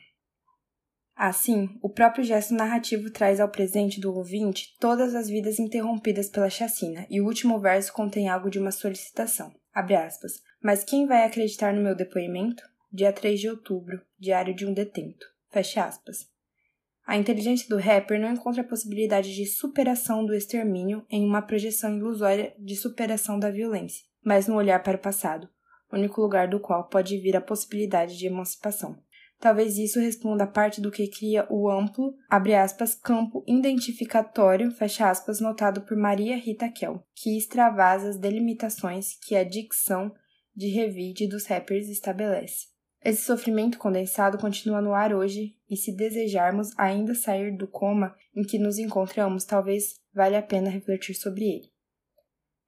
Assim, 1.24 1.78
o 1.84 1.88
próprio 1.88 2.24
gesto 2.24 2.52
narrativo 2.56 3.12
traz 3.12 3.40
ao 3.40 3.48
presente 3.48 4.02
do 4.02 4.12
ouvinte 4.12 4.76
todas 4.80 5.14
as 5.14 5.30
vidas 5.30 5.60
interrompidas 5.60 6.28
pela 6.28 6.50
chacina, 6.50 7.06
e 7.12 7.22
o 7.22 7.28
último 7.28 7.60
verso 7.60 7.94
contém 7.94 8.28
algo 8.28 8.50
de 8.50 8.58
uma 8.58 8.72
solicitação. 8.72 9.54
Aspas, 9.72 10.42
Mas 10.64 10.84
quem 10.84 11.06
vai 11.06 11.24
acreditar 11.24 11.76
no 11.76 11.82
meu 11.84 11.94
depoimento? 11.94 12.64
Dia 12.92 13.14
3 13.14 13.40
de 13.40 13.50
outubro, 13.50 14.02
diário 14.20 14.56
de 14.56 14.66
um 14.66 14.74
detento. 14.74 15.28
Fecha 15.52 15.86
aspas. 15.86 16.28
A 17.06 17.16
inteligência 17.16 17.70
do 17.70 17.78
rapper 17.78 18.20
não 18.20 18.34
encontra 18.34 18.64
a 18.64 18.68
possibilidade 18.68 19.36
de 19.36 19.46
superação 19.46 20.26
do 20.26 20.34
extermínio 20.34 21.06
em 21.08 21.24
uma 21.24 21.44
projeção 21.44 21.96
ilusória 21.96 22.52
de 22.58 22.76
superação 22.76 23.38
da 23.38 23.52
violência, 23.52 24.04
mas 24.26 24.48
no 24.48 24.56
olhar 24.56 24.82
para 24.82 24.98
o 24.98 25.02
passado, 25.02 25.48
único 25.94 26.20
lugar 26.20 26.48
do 26.48 26.60
qual 26.60 26.88
pode 26.88 27.16
vir 27.20 27.36
a 27.36 27.42
possibilidade 27.42 28.18
de 28.18 28.26
emancipação. 28.26 28.98
Talvez 29.42 29.80
isso 29.80 30.00
responda 30.00 30.44
a 30.44 30.48
parte 30.48 30.80
do 30.80 30.92
que 30.92 31.08
cria 31.08 31.48
o 31.50 31.68
amplo, 31.68 32.16
aspas, 32.30 32.94
campo 32.94 33.44
identificatório, 33.48 34.72
aspas, 34.80 35.42
notado 35.42 35.82
por 35.82 35.98
Maria 35.98 36.38
Rita 36.38 36.70
Kell, 36.70 37.04
que 37.16 37.36
extravasa 37.36 38.10
as 38.10 38.20
delimitações 38.20 39.18
que 39.20 39.36
a 39.36 39.44
dicção 39.44 40.14
de 40.56 40.68
revide 40.68 41.28
dos 41.28 41.48
rappers 41.48 41.90
estabelece. 41.90 42.68
Esse 43.04 43.24
sofrimento 43.24 43.80
condensado 43.80 44.38
continua 44.38 44.80
no 44.80 44.94
ar 44.94 45.12
hoje, 45.12 45.56
e 45.68 45.76
se 45.76 45.92
desejarmos 45.92 46.70
ainda 46.78 47.16
sair 47.16 47.58
do 47.58 47.68
coma 47.68 48.16
em 48.36 48.44
que 48.44 48.60
nos 48.60 48.78
encontramos, 48.78 49.44
talvez 49.44 49.96
valha 50.14 50.38
a 50.38 50.44
pena 50.44 50.70
refletir 50.70 51.16
sobre 51.16 51.46
ele. 51.46 51.71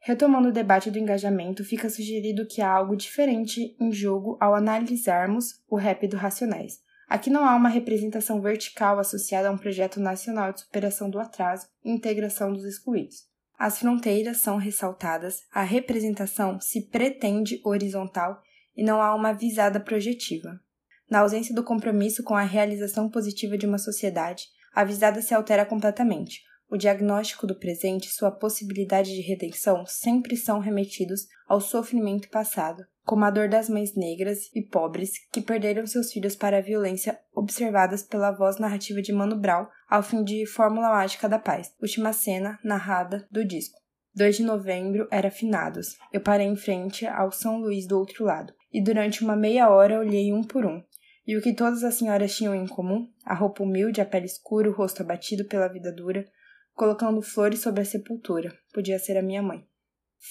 Retomando 0.05 0.49
o 0.49 0.51
debate 0.51 0.91
do 0.91 0.99
engajamento, 0.99 1.63
fica 1.63 1.89
sugerido 1.89 2.45
que 2.45 2.61
há 2.61 2.69
algo 2.69 2.93
diferente 2.93 3.73
em 3.79 3.89
jogo 3.89 4.37
ao 4.37 4.53
analisarmos 4.53 5.61
o 5.65 5.77
rap 5.77 6.05
do 6.09 6.17
Racionais. 6.17 6.81
Aqui 7.07 7.29
não 7.29 7.45
há 7.45 7.55
uma 7.55 7.69
representação 7.69 8.41
vertical 8.41 8.99
associada 8.99 9.47
a 9.47 9.51
um 9.51 9.57
projeto 9.57 10.01
nacional 10.01 10.51
de 10.51 10.59
superação 10.59 11.09
do 11.09 11.21
atraso 11.21 11.67
e 11.85 11.89
integração 11.89 12.51
dos 12.51 12.65
excluídos. 12.65 13.29
As 13.57 13.79
fronteiras 13.79 14.39
são 14.39 14.57
ressaltadas, 14.57 15.43
a 15.49 15.63
representação 15.63 16.59
se 16.59 16.81
pretende 16.81 17.61
horizontal 17.63 18.41
e 18.75 18.83
não 18.83 19.01
há 19.01 19.15
uma 19.15 19.31
visada 19.31 19.79
projetiva. 19.79 20.59
Na 21.09 21.19
ausência 21.19 21.55
do 21.55 21.63
compromisso 21.63 22.23
com 22.23 22.35
a 22.35 22.43
realização 22.43 23.09
positiva 23.09 23.57
de 23.57 23.65
uma 23.65 23.77
sociedade, 23.77 24.47
a 24.75 24.83
visada 24.83 25.21
se 25.21 25.33
altera 25.33 25.65
completamente. 25.65 26.41
O 26.73 26.77
diagnóstico 26.77 27.45
do 27.45 27.53
presente 27.53 28.07
e 28.07 28.11
sua 28.11 28.31
possibilidade 28.31 29.13
de 29.13 29.21
redenção 29.21 29.85
sempre 29.85 30.35
são 30.35 30.57
remetidos 30.57 31.27
ao 31.47 31.61
sofrimento 31.61 32.27
passado, 32.31 32.83
como 33.05 33.23
a 33.23 33.29
dor 33.29 33.47
das 33.47 33.69
mães 33.69 33.95
negras 33.95 34.49
e 34.55 34.61
pobres 34.63 35.11
que 35.31 35.39
perderam 35.39 35.85
seus 35.85 36.11
filhos 36.11 36.35
para 36.35 36.57
a 36.57 36.61
violência 36.61 37.19
observadas 37.31 38.01
pela 38.01 38.31
voz 38.31 38.57
narrativa 38.57 39.03
de 39.03 39.13
Mano 39.13 39.35
Brown 39.35 39.67
ao 39.87 40.01
fim 40.01 40.23
de 40.23 40.47
Fórmula 40.47 40.89
Mágica 40.89 41.29
da 41.29 41.37
Paz, 41.37 41.71
última 41.79 42.11
cena 42.11 42.57
narrada 42.63 43.27
do 43.29 43.45
disco. 43.45 43.79
2 44.15 44.37
de 44.37 44.43
novembro 44.43 45.07
era 45.11 45.29
finados. 45.29 45.95
Eu 46.11 46.21
parei 46.21 46.47
em 46.47 46.55
frente 46.55 47.05
ao 47.05 47.31
São 47.31 47.59
Luís 47.59 47.85
do 47.85 47.99
outro 47.99 48.25
lado 48.25 48.51
e 48.73 48.83
durante 48.83 49.23
uma 49.23 49.35
meia 49.35 49.69
hora 49.69 49.99
olhei 49.99 50.33
um 50.33 50.43
por 50.43 50.65
um. 50.65 50.81
E 51.27 51.37
o 51.37 51.41
que 51.41 51.53
todas 51.53 51.83
as 51.83 51.93
senhoras 51.93 52.35
tinham 52.35 52.55
em 52.55 52.65
comum? 52.65 53.07
A 53.23 53.35
roupa 53.35 53.61
humilde, 53.61 54.01
a 54.01 54.05
pele 54.05 54.25
escura, 54.25 54.67
o 54.67 54.73
rosto 54.73 55.03
abatido 55.03 55.45
pela 55.45 55.67
vida 55.67 55.91
dura, 55.91 56.25
colocando 56.73 57.21
flores 57.21 57.61
sobre 57.61 57.81
a 57.81 57.85
sepultura. 57.85 58.53
Podia 58.73 58.99
ser 58.99 59.17
a 59.17 59.21
minha 59.21 59.41
mãe. 59.41 59.65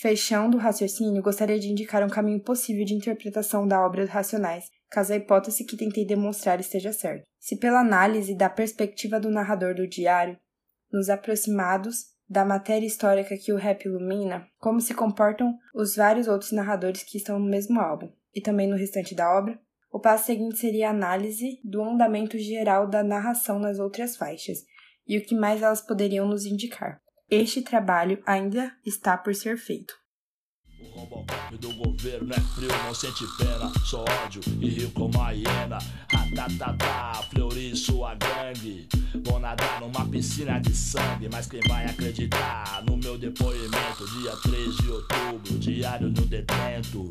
Fechando 0.00 0.57
o 0.57 0.61
raciocínio, 0.61 1.22
gostaria 1.22 1.59
de 1.59 1.68
indicar 1.68 2.02
um 2.02 2.09
caminho 2.09 2.40
possível 2.40 2.85
de 2.85 2.94
interpretação 2.94 3.68
da 3.68 3.85
obra 3.85 4.07
Racionais, 4.07 4.70
caso 4.90 5.12
a 5.12 5.16
hipótese 5.16 5.66
que 5.66 5.76
tentei 5.76 6.07
demonstrar 6.07 6.59
esteja 6.61 6.92
certa. 6.92 7.24
Se 7.38 7.59
pela 7.59 7.81
análise 7.81 8.35
da 8.35 8.48
perspectiva 8.48 9.20
do 9.20 9.31
narrador 9.31 9.74
do 9.74 9.87
diário, 9.87 10.38
nos 10.90 11.11
aproximados 11.11 12.12
da 12.28 12.44
matéria 12.44 12.87
histórica 12.87 13.37
que 13.37 13.52
o 13.52 13.57
rap 13.57 13.85
ilumina, 13.85 14.48
como 14.59 14.81
se 14.81 14.94
comportam 14.94 15.55
os 15.74 15.94
vários 15.94 16.26
outros 16.26 16.52
narradores 16.52 17.02
que 17.02 17.18
estão 17.18 17.38
no 17.38 17.48
mesmo 17.48 17.78
álbum 17.78 18.11
e 18.35 18.40
também 18.40 18.66
no 18.66 18.76
restante 18.76 19.14
da 19.14 19.31
obra, 19.37 19.61
o 19.92 20.00
passo 20.00 20.24
seguinte 20.24 20.57
seria 20.57 20.88
a 20.88 20.92
análise 20.92 21.61
do 21.62 21.83
andamento 21.83 22.38
geral 22.38 22.88
da 22.88 23.05
narração 23.05 23.59
nas 23.59 23.78
outras 23.78 24.16
faixas 24.16 24.64
e 25.07 25.19
o 25.19 25.25
que 25.25 25.35
mais 25.35 25.62
elas 25.62 25.81
poderiam 25.81 26.27
nos 26.27 26.45
indicar. 26.45 27.01
Este 27.31 27.62
trabalho 27.62 28.23
ainda 28.27 28.77
está 28.85 29.17
por 29.17 29.35
ser 29.35 29.57
feito. 29.57 29.95
O 30.81 30.85
Robocop 30.99 31.57
do 31.59 31.73
governo 31.75 32.35
é 32.35 32.41
frio, 32.41 32.69
não 32.85 32.95
sente 32.95 33.25
pena, 33.38 33.73
só 33.85 34.05
ódio 34.25 34.43
e 34.61 34.69
rio 34.69 34.91
como 34.91 35.21
a 35.21 35.31
hiena. 35.31 35.79
Ratatatá, 36.11 37.23
Fleury, 37.31 37.75
sua 37.77 38.15
gangue. 38.17 38.88
Vou 39.25 39.38
nadar 39.38 39.81
numa 39.81 40.07
piscina 40.09 40.61
de 40.61 40.75
sangue, 40.75 41.29
mas 41.31 41.47
quem 41.47 41.61
vai 41.69 41.87
acreditar 41.87 42.83
no 42.85 42.97
meu 42.97 43.17
depoimento? 43.17 44.07
Dia 44.21 44.37
3 44.43 44.77
de 44.77 44.91
outubro, 44.91 45.59
diário 45.59 46.09
no 46.09 46.27
detento. 46.27 47.11